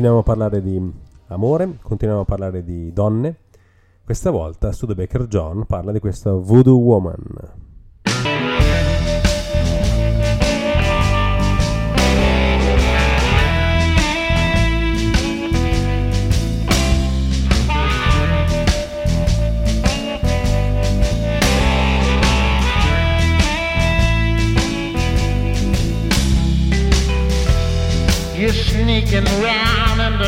Continuiamo 0.00 0.18
a 0.18 0.34
parlare 0.34 0.62
di 0.62 0.92
amore, 1.26 1.76
continuiamo 1.82 2.22
a 2.22 2.24
parlare 2.24 2.64
di 2.64 2.90
donne. 2.90 3.34
Questa 4.02 4.30
volta 4.30 4.72
Studebaker 4.72 5.26
John 5.26 5.66
parla 5.66 5.92
di 5.92 5.98
questa 5.98 6.32
Voodoo 6.32 6.78
Woman. 6.78 7.58
sneaking 28.52 29.26
round. 29.42 29.69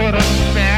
could 0.00 0.14
a 0.14 0.22
stand. 0.22 0.69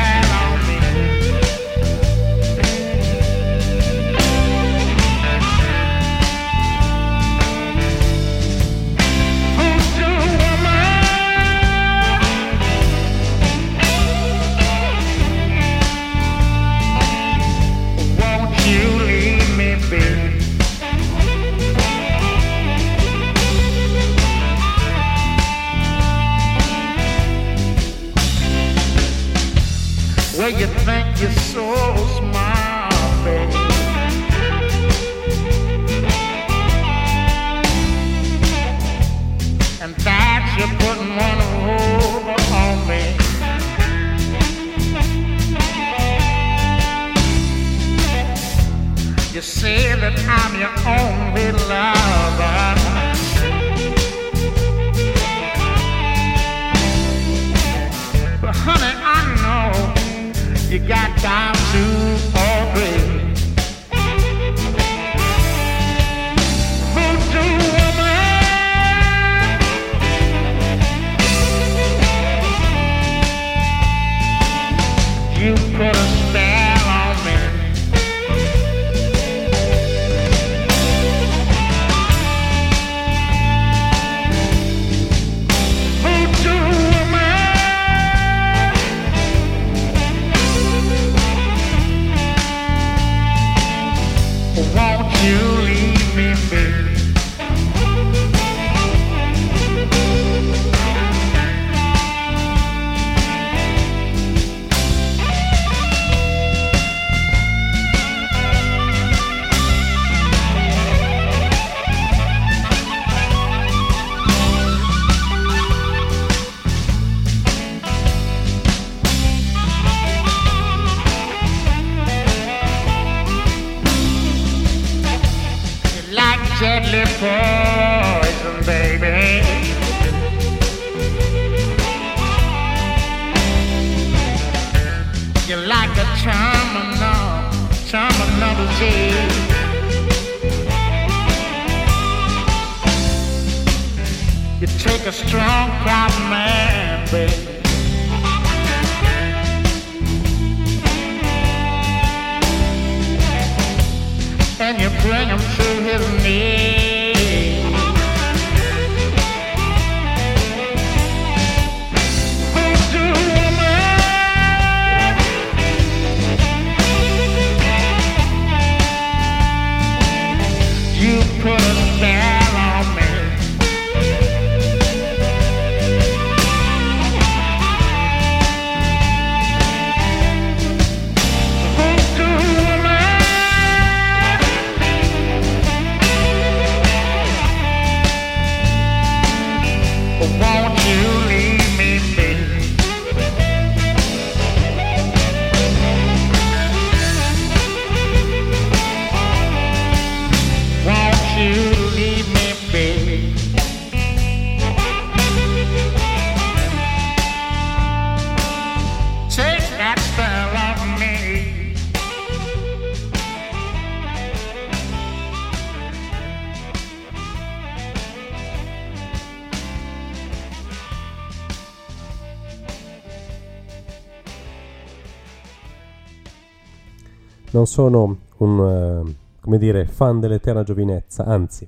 sono 227.73 228.19
un 228.37 229.05
eh, 229.09 229.15
come 229.41 229.59
dire, 229.59 229.87
fan 229.87 230.21
dell'eterna 230.21 230.63
giovinezza, 230.63 231.25
anzi, 231.25 231.67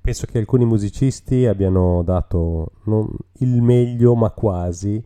penso 0.00 0.24
che 0.26 0.38
alcuni 0.38 0.64
musicisti 0.64 1.44
abbiano 1.46 2.00
dato 2.02 2.70
non 2.84 3.06
il 3.40 3.60
meglio, 3.60 4.14
ma 4.14 4.30
quasi 4.30 5.04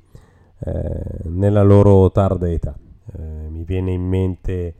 eh, 0.58 1.02
nella 1.24 1.62
loro 1.62 2.10
tarda 2.12 2.48
età. 2.48 2.76
Eh, 3.18 3.48
mi 3.48 3.64
viene 3.64 3.90
in 3.92 4.02
mente, 4.02 4.74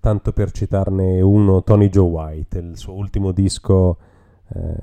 tanto 0.00 0.32
per 0.32 0.50
citarne 0.50 1.20
uno, 1.20 1.62
Tony 1.62 1.88
Joe 1.90 2.08
White, 2.08 2.58
il 2.58 2.76
suo 2.78 2.94
ultimo 2.94 3.30
disco. 3.32 3.98
Eh, 4.48 4.74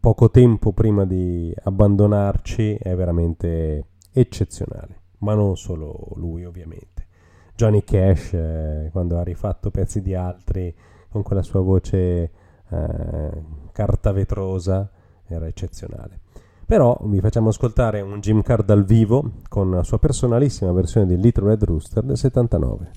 poco 0.00 0.30
tempo 0.30 0.72
prima 0.72 1.04
di 1.04 1.54
abbandonarci 1.62 2.74
è 2.80 2.94
veramente 2.96 3.88
eccezionale, 4.10 5.02
ma 5.18 5.34
non 5.34 5.56
solo 5.56 6.04
lui 6.16 6.44
ovviamente. 6.44 6.93
Johnny 7.56 7.84
Cash 7.84 8.32
eh, 8.32 8.88
quando 8.90 9.16
ha 9.18 9.22
rifatto 9.22 9.70
pezzi 9.70 10.02
di 10.02 10.14
altri 10.14 10.74
con 11.08 11.22
quella 11.22 11.42
sua 11.42 11.60
voce 11.60 11.98
eh, 12.68 13.42
carta 13.72 14.12
era 14.16 15.46
eccezionale. 15.46 16.20
Però 16.66 16.98
vi 17.04 17.20
facciamo 17.20 17.50
ascoltare 17.50 18.00
un 18.00 18.20
Jim 18.20 18.42
Card 18.42 18.64
dal 18.64 18.84
vivo 18.84 19.32
con 19.48 19.70
la 19.70 19.82
sua 19.84 19.98
personalissima 19.98 20.72
versione 20.72 21.06
di 21.06 21.16
Little 21.18 21.48
Red 21.50 21.62
Rooster 21.64 22.02
del 22.02 22.16
79. 22.16 22.90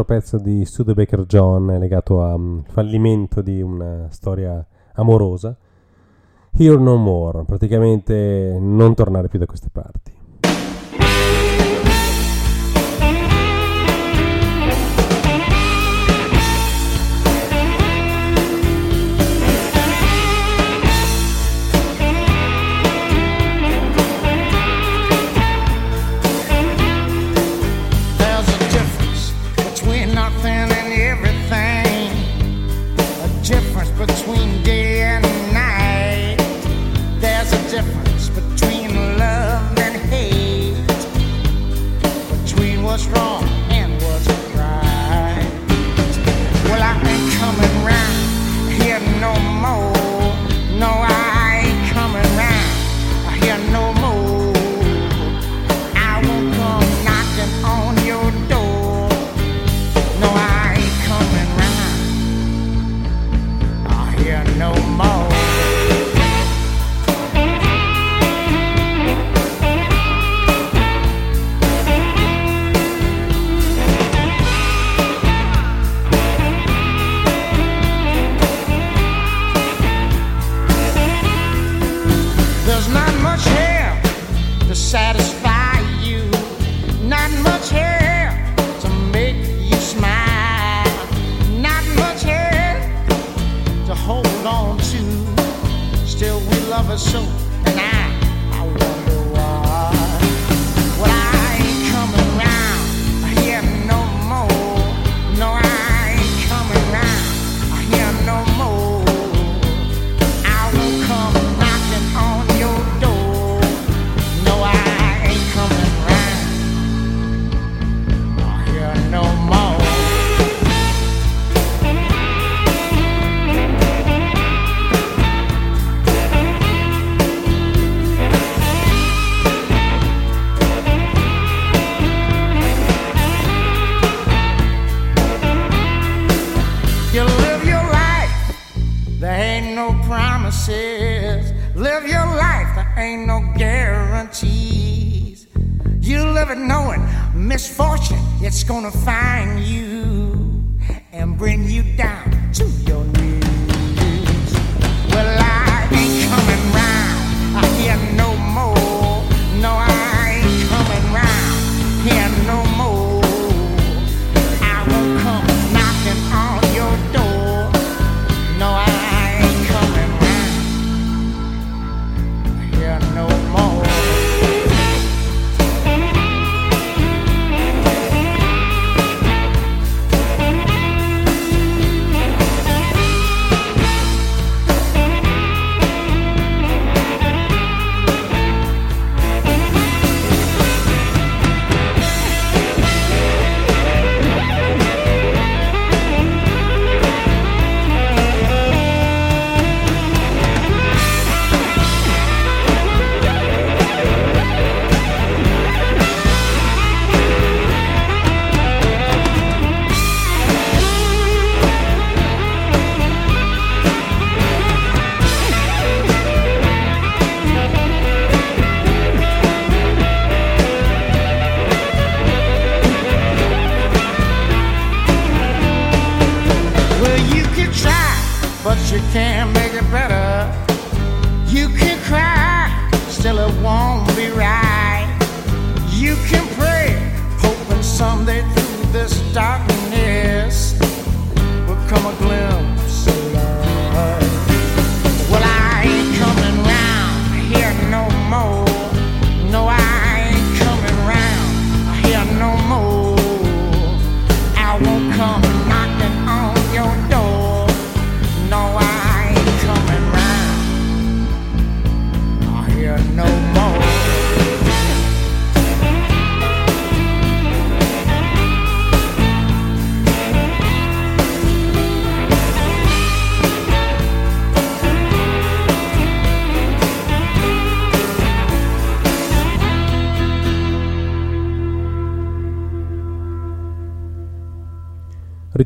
altro 0.00 0.04
pezzo 0.16 0.38
di 0.38 0.64
Studebaker 0.64 1.24
John 1.24 1.66
legato 1.78 2.20
a 2.20 2.34
um, 2.34 2.64
fallimento 2.64 3.40
di 3.42 3.62
una 3.62 4.08
storia 4.10 4.64
amorosa. 4.94 5.56
Here 6.58 6.78
No 6.78 6.96
More, 6.96 7.44
praticamente 7.44 8.56
non 8.60 8.94
tornare 8.94 9.28
più 9.28 9.38
da 9.38 9.46
queste 9.46 9.68
parti. 9.70 10.03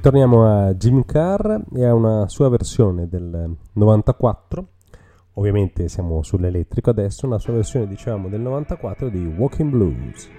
Ritorniamo 0.01 0.47
a 0.47 0.75
Jim 0.75 1.03
Carr 1.05 1.59
e 1.75 1.85
a 1.85 1.93
una 1.93 2.29
sua 2.29 2.49
versione 2.49 3.09
del 3.09 3.53
94, 3.73 4.65
ovviamente 5.35 5.89
siamo 5.89 6.23
sull'elettrico 6.23 6.89
adesso, 6.91 7.27
una 7.27 7.41
sua 7.41 7.55
versione 7.55 7.89
diciamo 7.89 8.29
del 8.29 8.41
94 8.41 9.09
di 9.09 9.27
Walking 9.27 9.71
Blues. 9.71 10.31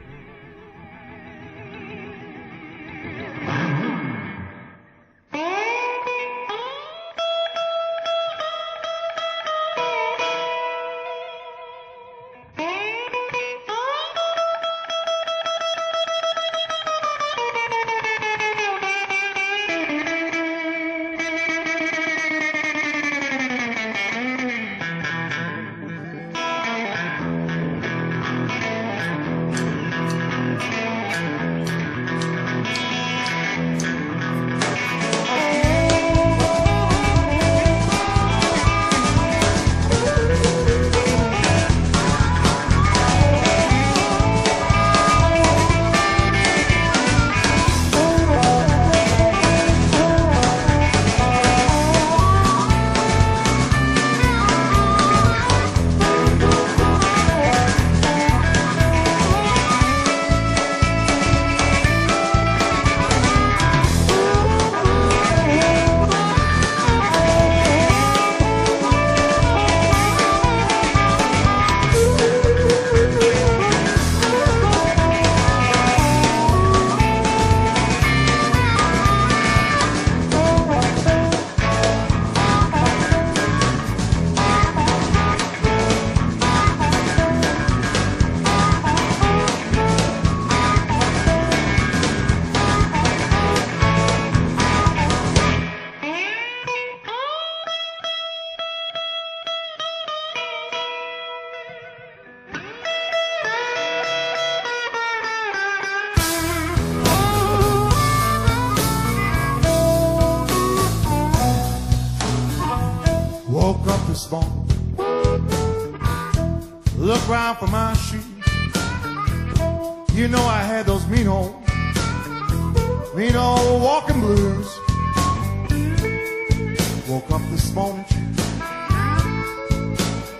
woke 127.19 127.31
up 127.31 127.41
this 127.49 127.73
morning. 127.73 128.05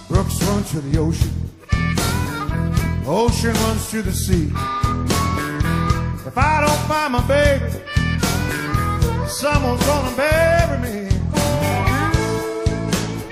Brooks 0.09 0.43
run 0.43 0.65
to 0.65 0.81
the 0.81 0.99
ocean. 0.99 1.35
Ocean 3.07 3.55
runs 3.63 3.91
to 3.91 4.03
the 4.03 4.13
sea. 4.13 4.51
My 7.11 7.27
baby, 7.27 7.65
someone's 9.27 9.83
gonna 9.85 10.15
bury 10.17 10.79
me. 10.79 11.09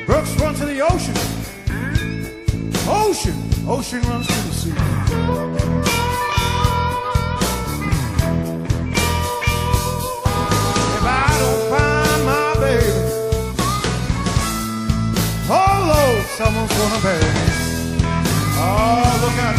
Brooks 0.05 0.35
run 0.41 0.53
to 0.55 0.67
the 0.67 0.81
ocean, 0.81 1.15
ocean, 2.89 3.37
ocean 3.69 4.03
runs 4.11 4.27
to 4.27 4.33
the 4.33 4.53
sea. 4.53 4.73
If 4.73 5.11
I 11.07 11.39
don't 11.39 11.71
find 11.71 12.25
my 12.33 12.51
baby, 12.59 13.03
oh 15.55 15.81
Lord, 15.95 16.25
someone's 16.31 16.75
gonna 16.77 17.01
bury 17.01 17.31
me. 17.33 17.53
Oh, 18.61 19.21
look 19.23 19.39
out. 19.45 19.58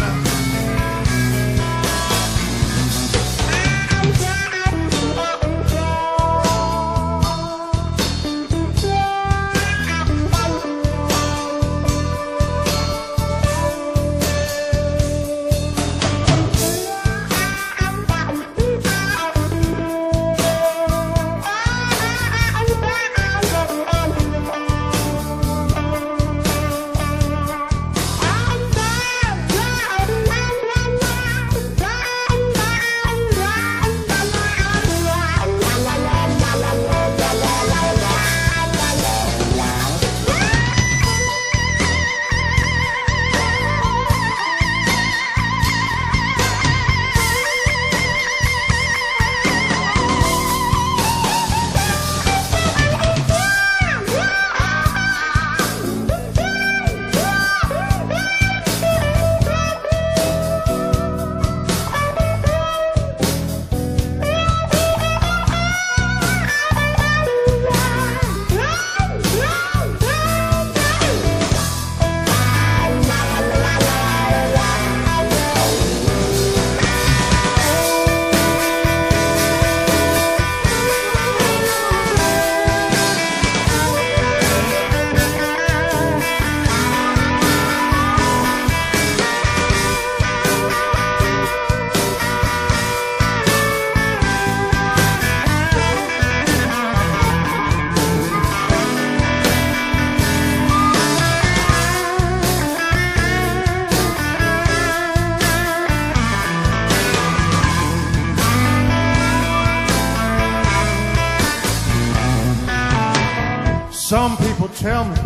Some 114.16 114.34
people 114.38 114.66
tell 114.70 115.04
me 115.04 115.16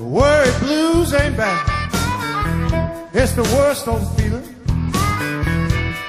worry 0.00 0.50
blues 0.58 1.14
ain't 1.14 1.36
bad. 1.36 1.64
It's 3.14 3.30
the 3.34 3.42
worst 3.56 3.86
old 3.86 4.02
feeling 4.18 4.48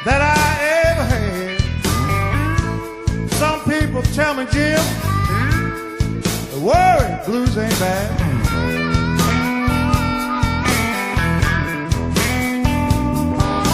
that 0.03 0.22
I 0.41 0.57
ever 0.88 1.03
had. 1.14 1.60
Some 3.34 3.60
people 3.65 4.02
tell 4.18 4.34
me, 4.34 4.45
Jim, 4.52 4.86
worry 6.64 7.19
blues 7.27 7.56
ain't 7.56 7.80
bad. 7.80 8.11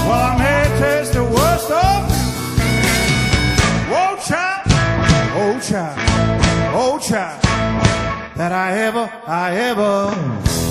Well, 0.05 0.21
i 0.21 0.21
may 0.37 0.69
taste 0.81 1.13
the 1.13 1.23
worst 1.23 1.71
of 1.71 2.10
child 7.01 7.41
that 8.37 8.51
I 8.51 8.73
ever, 8.83 9.11
I 9.25 9.55
ever. 9.55 10.70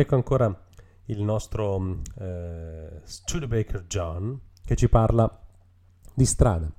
Ed 0.00 0.04
ecco 0.04 0.14
ancora 0.14 0.60
il 1.06 1.20
nostro 1.24 1.76
mm, 1.80 1.92
eh, 2.20 3.00
Studebaker 3.02 3.82
John 3.88 4.38
che 4.64 4.76
ci 4.76 4.88
parla 4.88 5.28
di 6.14 6.24
strada. 6.24 6.70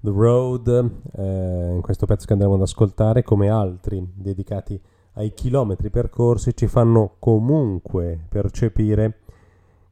The 0.00 0.10
Road, 0.10 0.66
eh, 1.12 1.74
in 1.76 1.80
questo 1.80 2.06
pezzo 2.06 2.26
che 2.26 2.32
andremo 2.32 2.54
ad 2.54 2.60
ascoltare, 2.62 3.22
come 3.22 3.48
altri 3.48 4.04
dedicati 4.12 4.80
ai 5.12 5.32
chilometri 5.34 5.88
percorsi, 5.90 6.56
ci 6.56 6.66
fanno 6.66 7.14
comunque 7.20 8.24
percepire 8.28 9.18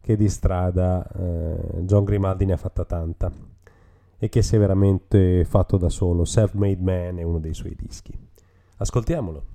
che 0.01 0.16
di 0.16 0.28
strada 0.28 1.06
eh, 1.09 1.68
John 1.82 2.02
Grimaldi 2.02 2.47
ne 2.47 2.55
ha 2.55 2.56
fatta 2.56 2.84
tanta 2.84 3.30
e 4.18 4.28
che 4.28 4.43
si 4.43 4.56
è 4.56 4.59
veramente 4.59 5.44
fatto 5.44 5.76
da 5.76 5.88
solo. 5.88 6.24
Self 6.24 6.55
Made 6.55 6.82
Man 6.82 7.18
è 7.18 7.22
uno 7.22 7.38
dei 7.38 7.55
suoi 7.55 7.76
dischi. 7.78 8.12
Ascoltiamolo. 8.78 9.55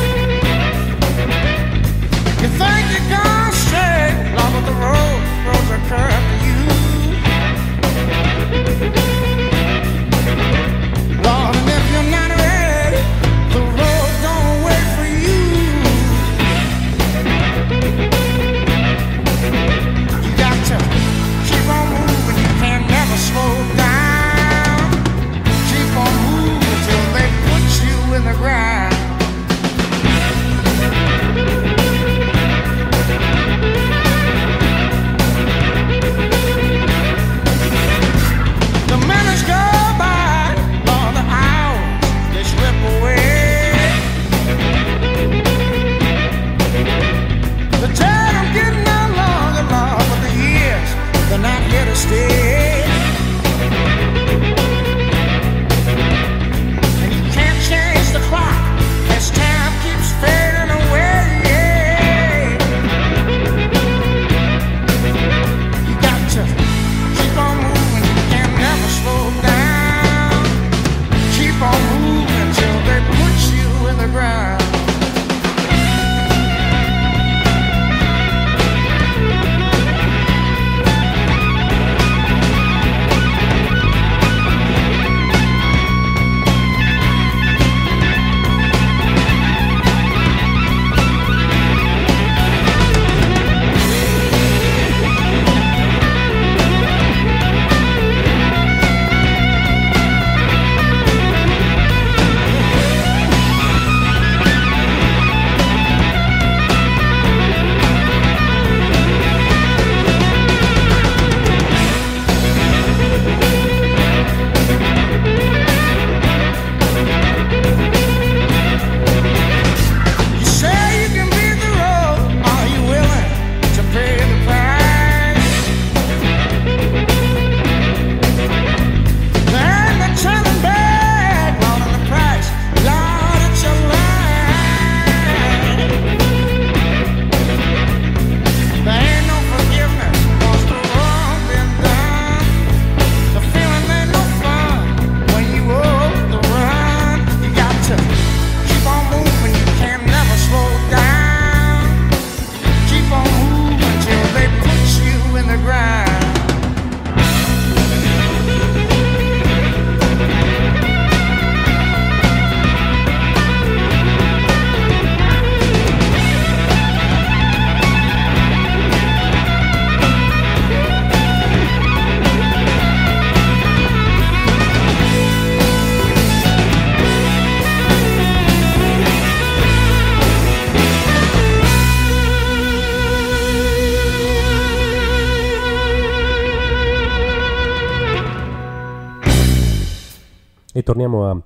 torniamo 190.91 191.29
a 191.29 191.41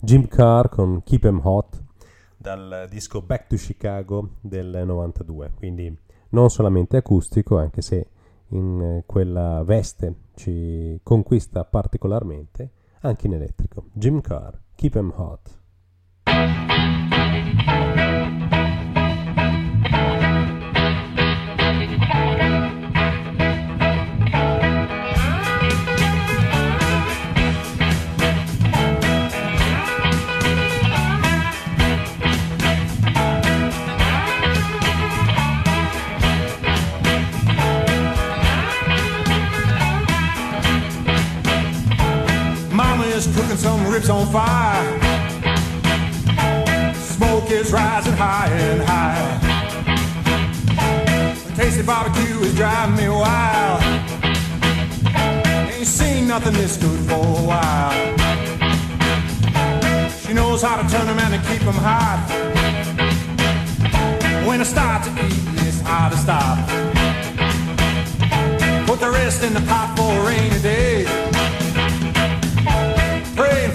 Jim 0.00 0.26
Carr 0.26 0.68
con 0.70 1.02
Keep 1.04 1.24
'em 1.26 1.40
Hot 1.44 1.82
dal 2.38 2.86
disco 2.88 3.20
Back 3.20 3.46
to 3.48 3.56
Chicago 3.56 4.36
del 4.40 4.84
92, 4.86 5.52
quindi 5.54 5.94
non 6.30 6.48
solamente 6.48 6.96
acustico, 6.96 7.58
anche 7.58 7.82
se 7.82 8.06
in 8.50 8.80
eh, 8.80 9.02
quella 9.04 9.62
veste 9.64 10.14
ci 10.34 10.98
conquista 11.02 11.64
particolarmente, 11.66 12.70
anche 13.00 13.26
in 13.26 13.34
elettrico. 13.34 13.84
Jim 13.92 14.22
Carr, 14.22 14.54
Keep 14.76 14.94
'em 14.96 15.12
Hot. 15.14 15.60
grip's 43.98 44.10
on 44.10 44.26
fire. 44.26 44.84
Smoke 46.94 47.50
is 47.50 47.70
rising 47.72 48.12
high 48.12 48.48
and 48.50 48.82
high. 48.82 49.38
The 51.48 51.52
tasty 51.56 51.82
barbecue 51.82 52.38
is 52.40 52.54
driving 52.54 52.96
me 52.96 53.08
wild. 53.08 53.82
Ain't 55.72 55.86
seen 55.86 56.28
nothing 56.28 56.52
this 56.52 56.76
good 56.76 57.00
for 57.08 57.14
a 57.14 57.42
while. 57.52 57.92
She 60.24 60.34
knows 60.34 60.60
how 60.60 60.76
to 60.82 60.86
turn 60.94 61.06
them 61.06 61.18
and 61.18 61.34
to 61.36 61.38
keep 61.50 61.62
them 61.62 61.76
hot. 61.88 62.20
When 64.46 64.60
I 64.60 64.64
start 64.64 65.04
to 65.04 65.10
eat, 65.24 65.46
it's 65.66 65.80
hard 65.80 66.12
to 66.12 66.18
stop. 66.18 66.58
Put 68.86 69.00
the 69.00 69.10
rest 69.10 69.42
in 69.42 69.54
the 69.54 69.60
pot 69.62 69.96
for 69.96 70.12
a 70.20 70.24
rainy 70.26 70.58
day 70.60 71.06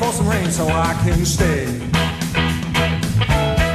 for 0.01 0.11
some 0.13 0.27
rain 0.27 0.49
so 0.51 0.67
I 0.67 0.93
can 1.03 1.23
stay. 1.25 1.65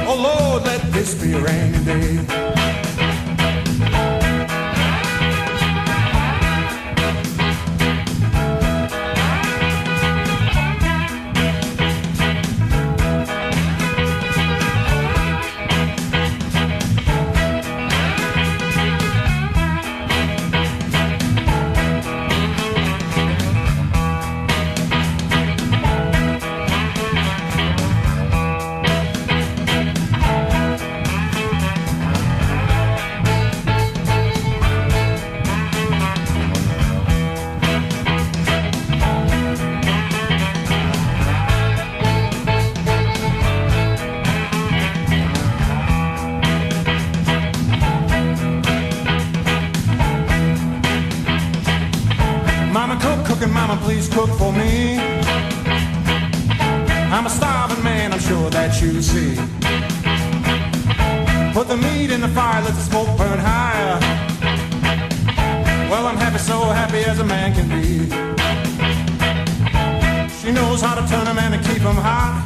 Oh 0.09 0.15
Lord, 0.25 0.63
let 0.65 0.81
this 0.91 1.11
be 1.21 1.31
a 1.33 1.39
rainy 1.39 1.85
day. 1.85 2.66
you 58.81 59.01
see. 59.01 59.29
Put 61.53 61.67
the 61.67 61.77
meat 61.81 62.11
in 62.11 62.21
the 62.21 62.27
fire, 62.27 62.61
let 62.61 62.75
the 62.75 62.81
smoke 62.81 63.17
burn 63.17 63.39
higher. 63.39 63.97
Well, 65.89 66.05
I'm 66.05 66.17
happy, 66.17 66.37
so 66.37 66.59
happy 66.65 66.99
as 66.99 67.17
a 67.19 67.23
man 67.23 67.53
can 67.55 67.67
be. 67.69 68.07
She 70.41 70.51
knows 70.51 70.81
how 70.81 70.93
to 70.95 71.07
turn 71.07 71.25
a 71.27 71.33
man 71.33 71.53
and 71.53 71.65
keep 71.65 71.79
him 71.81 71.95
hot. 71.95 72.43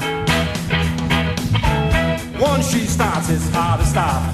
Once 2.40 2.70
she 2.72 2.86
starts, 2.86 3.30
it's 3.30 3.50
hard 3.50 3.82
to 3.82 3.86
stop. 3.86 4.34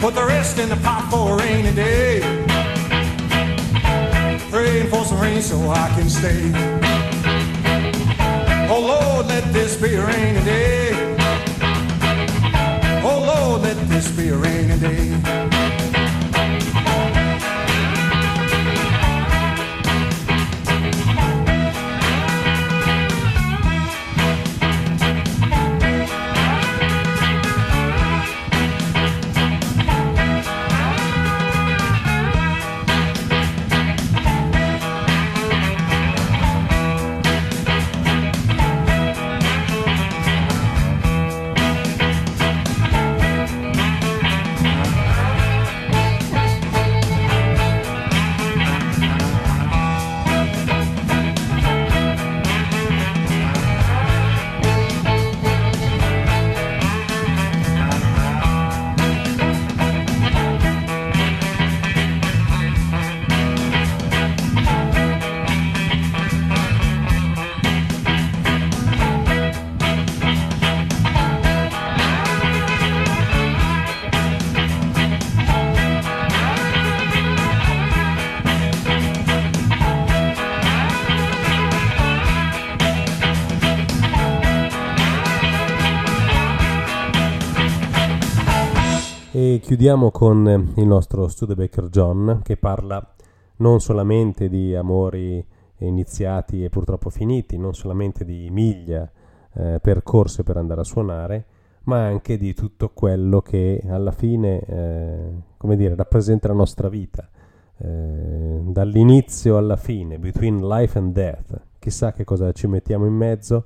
Put 0.00 0.14
the 0.14 0.24
rest 0.24 0.58
in 0.58 0.68
the 0.68 0.76
pot 0.76 1.10
for 1.10 1.38
a 1.40 1.42
rainy 1.42 1.74
day. 1.74 2.20
Praying 4.50 4.88
for 4.88 5.04
some 5.06 5.20
rain 5.20 5.40
so 5.40 5.56
I 5.70 5.88
can 5.98 6.10
stay. 6.10 7.19
Oh 8.82 8.86
Lord, 9.12 9.26
let 9.26 9.52
this 9.52 9.76
be 9.76 9.94
a 9.94 10.06
rainy 10.06 10.42
day. 10.42 11.14
Oh 13.04 13.34
Lord, 13.34 13.60
let 13.62 13.76
this 13.90 14.10
be 14.10 14.28
a 14.30 14.36
rainy 14.38 14.78
day. 14.80 15.29
Chiudiamo 89.70 90.10
con 90.10 90.48
eh, 90.48 90.80
il 90.80 90.86
nostro 90.88 91.28
Studebaker 91.28 91.90
John 91.90 92.40
che 92.42 92.56
parla 92.56 93.14
non 93.58 93.80
solamente 93.80 94.48
di 94.48 94.74
amori 94.74 95.46
iniziati 95.78 96.64
e 96.64 96.68
purtroppo 96.68 97.08
finiti, 97.08 97.56
non 97.56 97.72
solamente 97.74 98.24
di 98.24 98.48
miglia 98.50 99.08
eh, 99.54 99.78
percorse 99.80 100.42
per 100.42 100.56
andare 100.56 100.80
a 100.80 100.82
suonare, 100.82 101.44
ma 101.84 102.04
anche 102.04 102.36
di 102.36 102.52
tutto 102.52 102.88
quello 102.88 103.42
che 103.42 103.80
alla 103.86 104.10
fine, 104.10 104.58
eh, 104.62 105.18
come 105.56 105.76
dire, 105.76 105.94
rappresenta 105.94 106.48
la 106.48 106.54
nostra 106.54 106.88
vita, 106.88 107.28
eh, 107.76 108.58
dall'inizio 108.64 109.56
alla 109.56 109.76
fine, 109.76 110.18
between 110.18 110.66
life 110.66 110.98
and 110.98 111.12
death, 111.12 111.60
chissà 111.78 112.10
che 112.12 112.24
cosa 112.24 112.50
ci 112.50 112.66
mettiamo 112.66 113.06
in 113.06 113.14
mezzo, 113.14 113.64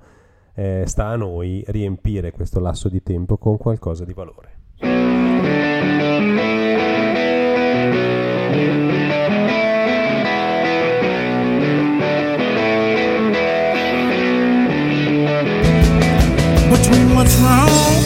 eh, 0.53 0.85
sta 0.87 1.07
a 1.07 1.17
noi 1.17 1.65
riempire 1.69 2.31
questo 2.31 2.61
lasso 2.61 2.91
di 2.91 3.03
tempo 3.03 3.39
con 3.39 3.57
qualcosa 3.57 4.05
di 4.05 4.13
valore. 4.13 4.53
what's 17.25 17.37
wrong 17.41 18.04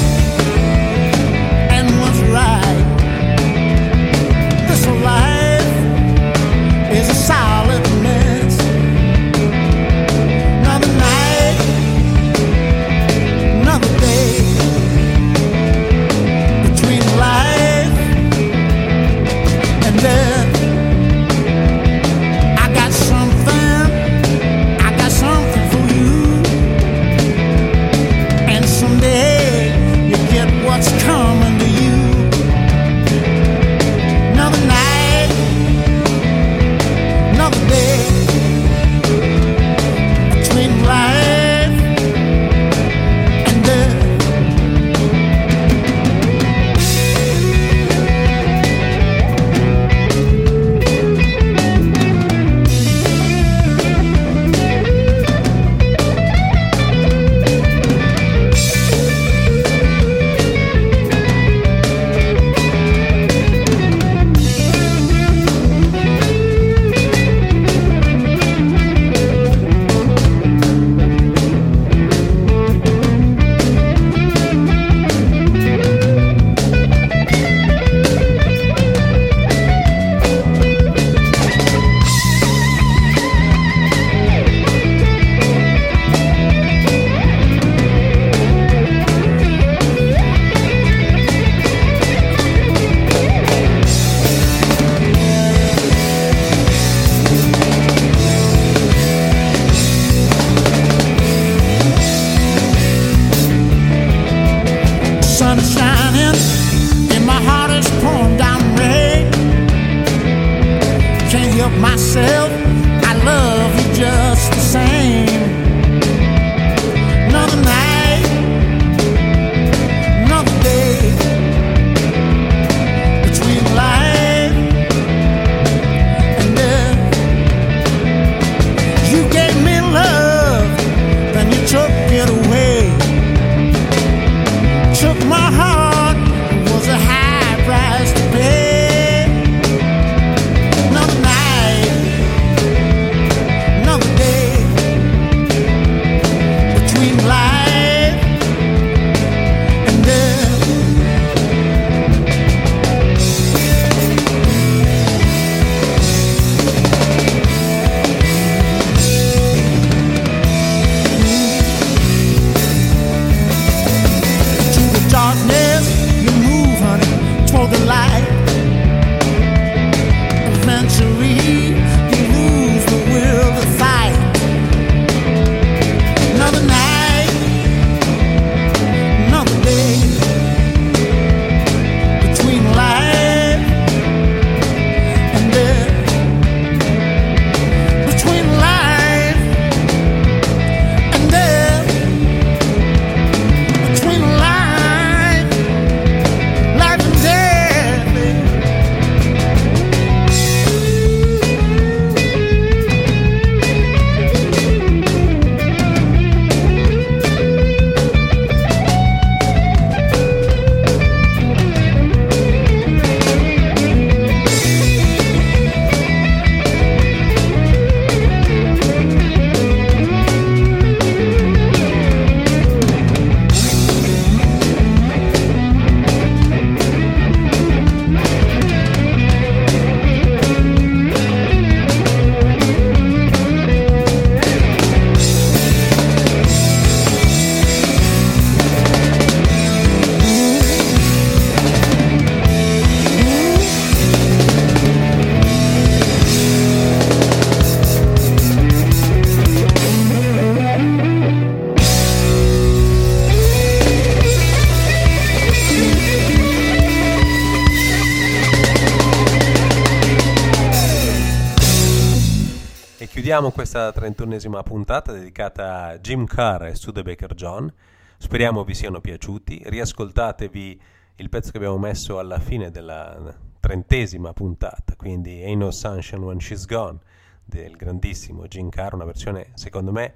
chiudiamo 263.41 263.55
questa 263.55 263.93
31esima 263.93 264.65
puntata 264.65 265.13
dedicata 265.13 265.85
a 265.85 265.99
Jim 265.99 266.25
Carr 266.25 266.65
e 266.65 266.75
Studebaker 266.75 267.35
John. 267.35 267.73
Speriamo 268.17 268.65
vi 268.65 268.75
siano 268.75 269.01
piaciuti. 269.01 269.63
Riascoltatevi 269.65 270.81
il 271.17 271.29
pezzo 271.29 271.53
che 271.53 271.59
abbiamo 271.59 271.79
messo 271.79 272.19
alla 272.19 272.41
fine 272.41 272.73
della 272.73 273.17
trentesima 273.61 274.33
puntata, 274.33 274.97
quindi 274.97 275.41
Ain't 275.45 275.63
No 275.63 275.71
Sunshine 275.71 276.25
When 276.25 276.41
She's 276.41 276.67
Gone, 276.67 276.99
del 277.45 277.77
grandissimo 277.77 278.49
Jim 278.49 278.71
Carr, 278.71 278.95
una 278.95 279.05
versione 279.05 279.51
secondo 279.55 279.93
me 279.93 280.15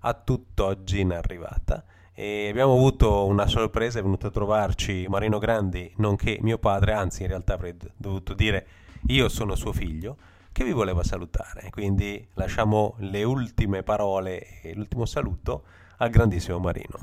a 0.00 0.12
tutt'oggi 0.14 0.98
inarrivata. 1.00 1.84
E 2.12 2.48
abbiamo 2.50 2.72
avuto 2.72 3.26
una 3.26 3.46
sorpresa, 3.46 4.00
è 4.00 4.02
venuto 4.02 4.26
a 4.26 4.30
trovarci 4.32 5.06
Marino 5.08 5.38
Grandi, 5.38 5.92
nonché 5.98 6.38
mio 6.40 6.58
padre, 6.58 6.94
anzi 6.94 7.22
in 7.22 7.28
realtà 7.28 7.54
avrei 7.54 7.76
dovuto 7.96 8.34
dire 8.34 8.66
io 9.06 9.28
sono 9.28 9.54
suo 9.54 9.72
figlio 9.72 10.16
che 10.56 10.64
vi 10.64 10.72
voleva 10.72 11.02
salutare. 11.04 11.68
Quindi 11.68 12.30
lasciamo 12.32 12.94
le 13.00 13.24
ultime 13.24 13.82
parole 13.82 14.62
e 14.62 14.74
l'ultimo 14.74 15.04
saluto 15.04 15.64
al 15.98 16.08
grandissimo 16.08 16.58
Marino. 16.58 16.96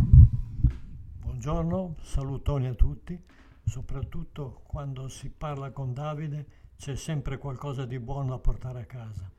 Buongiorno, 1.20 1.98
salutoni 2.02 2.66
a 2.66 2.74
tutti. 2.74 3.22
Soprattutto 3.64 4.62
quando 4.66 5.08
si 5.08 5.30
parla 5.30 5.70
con 5.70 5.94
Davide 5.94 6.46
c'è 6.80 6.96
sempre 6.96 7.38
qualcosa 7.38 7.86
di 7.86 8.00
buono 8.00 8.30
da 8.30 8.40
portare 8.40 8.82
a 8.82 8.86
casa. 8.86 9.30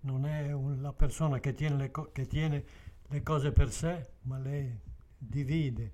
Non 0.00 0.26
è 0.26 0.54
la 0.78 0.92
persona 0.92 1.38
che 1.40 1.54
tiene 1.54 1.76
le, 1.76 1.90
co- 1.90 2.10
che 2.12 2.26
tiene 2.26 2.64
le 3.06 3.22
cose 3.22 3.52
per 3.52 3.70
sé, 3.70 4.08
ma 4.24 4.36
le 4.38 4.80
divide, 5.16 5.92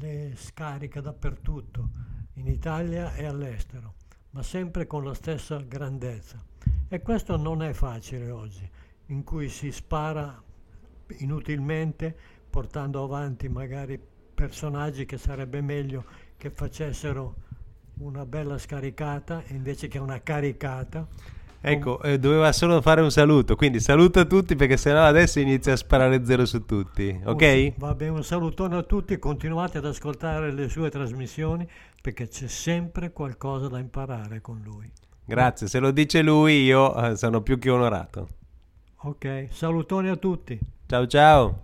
le 0.00 0.32
scarica 0.34 1.00
dappertutto, 1.00 1.90
in 2.34 2.48
Italia 2.48 3.14
e 3.14 3.24
all'estero, 3.24 3.94
ma 4.30 4.42
sempre 4.42 4.88
con 4.88 5.04
la 5.04 5.14
stessa 5.14 5.58
grandezza 5.60 6.42
e 6.94 7.00
questo 7.02 7.36
non 7.36 7.60
è 7.60 7.72
facile 7.72 8.30
oggi, 8.30 8.62
in 9.06 9.24
cui 9.24 9.48
si 9.48 9.72
spara 9.72 10.40
inutilmente 11.18 12.16
portando 12.48 13.02
avanti 13.02 13.48
magari 13.48 13.98
personaggi 14.32 15.04
che 15.04 15.18
sarebbe 15.18 15.60
meglio 15.60 16.04
che 16.36 16.50
facessero 16.50 17.34
una 17.98 18.24
bella 18.26 18.58
scaricata 18.58 19.42
invece 19.48 19.88
che 19.88 19.98
una 19.98 20.20
caricata. 20.22 21.04
Ecco, 21.60 22.00
eh, 22.00 22.16
doveva 22.20 22.52
solo 22.52 22.80
fare 22.80 23.00
un 23.00 23.10
saluto, 23.10 23.56
quindi 23.56 23.80
saluto 23.80 24.20
a 24.20 24.24
tutti 24.24 24.54
perché 24.54 24.76
sennò 24.76 25.02
adesso 25.04 25.40
inizia 25.40 25.72
a 25.72 25.76
sparare 25.76 26.24
zero 26.24 26.46
su 26.46 26.64
tutti, 26.64 27.20
oh 27.24 27.32
ok? 27.32 27.72
Uh, 27.74 27.80
va 27.80 27.92
bene, 27.96 28.12
un 28.12 28.22
salutone 28.22 28.76
a 28.76 28.84
tutti, 28.84 29.18
continuate 29.18 29.78
ad 29.78 29.86
ascoltare 29.86 30.52
le 30.52 30.68
sue 30.68 30.90
trasmissioni 30.90 31.68
perché 32.00 32.28
c'è 32.28 32.46
sempre 32.46 33.10
qualcosa 33.10 33.66
da 33.66 33.80
imparare 33.80 34.40
con 34.40 34.60
lui. 34.62 34.88
Grazie, 35.26 35.68
se 35.68 35.78
lo 35.78 35.90
dice 35.90 36.20
lui 36.22 36.64
io 36.64 36.94
eh, 37.02 37.16
sono 37.16 37.40
più 37.40 37.58
che 37.58 37.70
onorato. 37.70 38.28
Ok, 39.04 39.46
salutoni 39.50 40.08
a 40.08 40.16
tutti. 40.16 40.58
Ciao 40.86 41.06
ciao. 41.06 41.63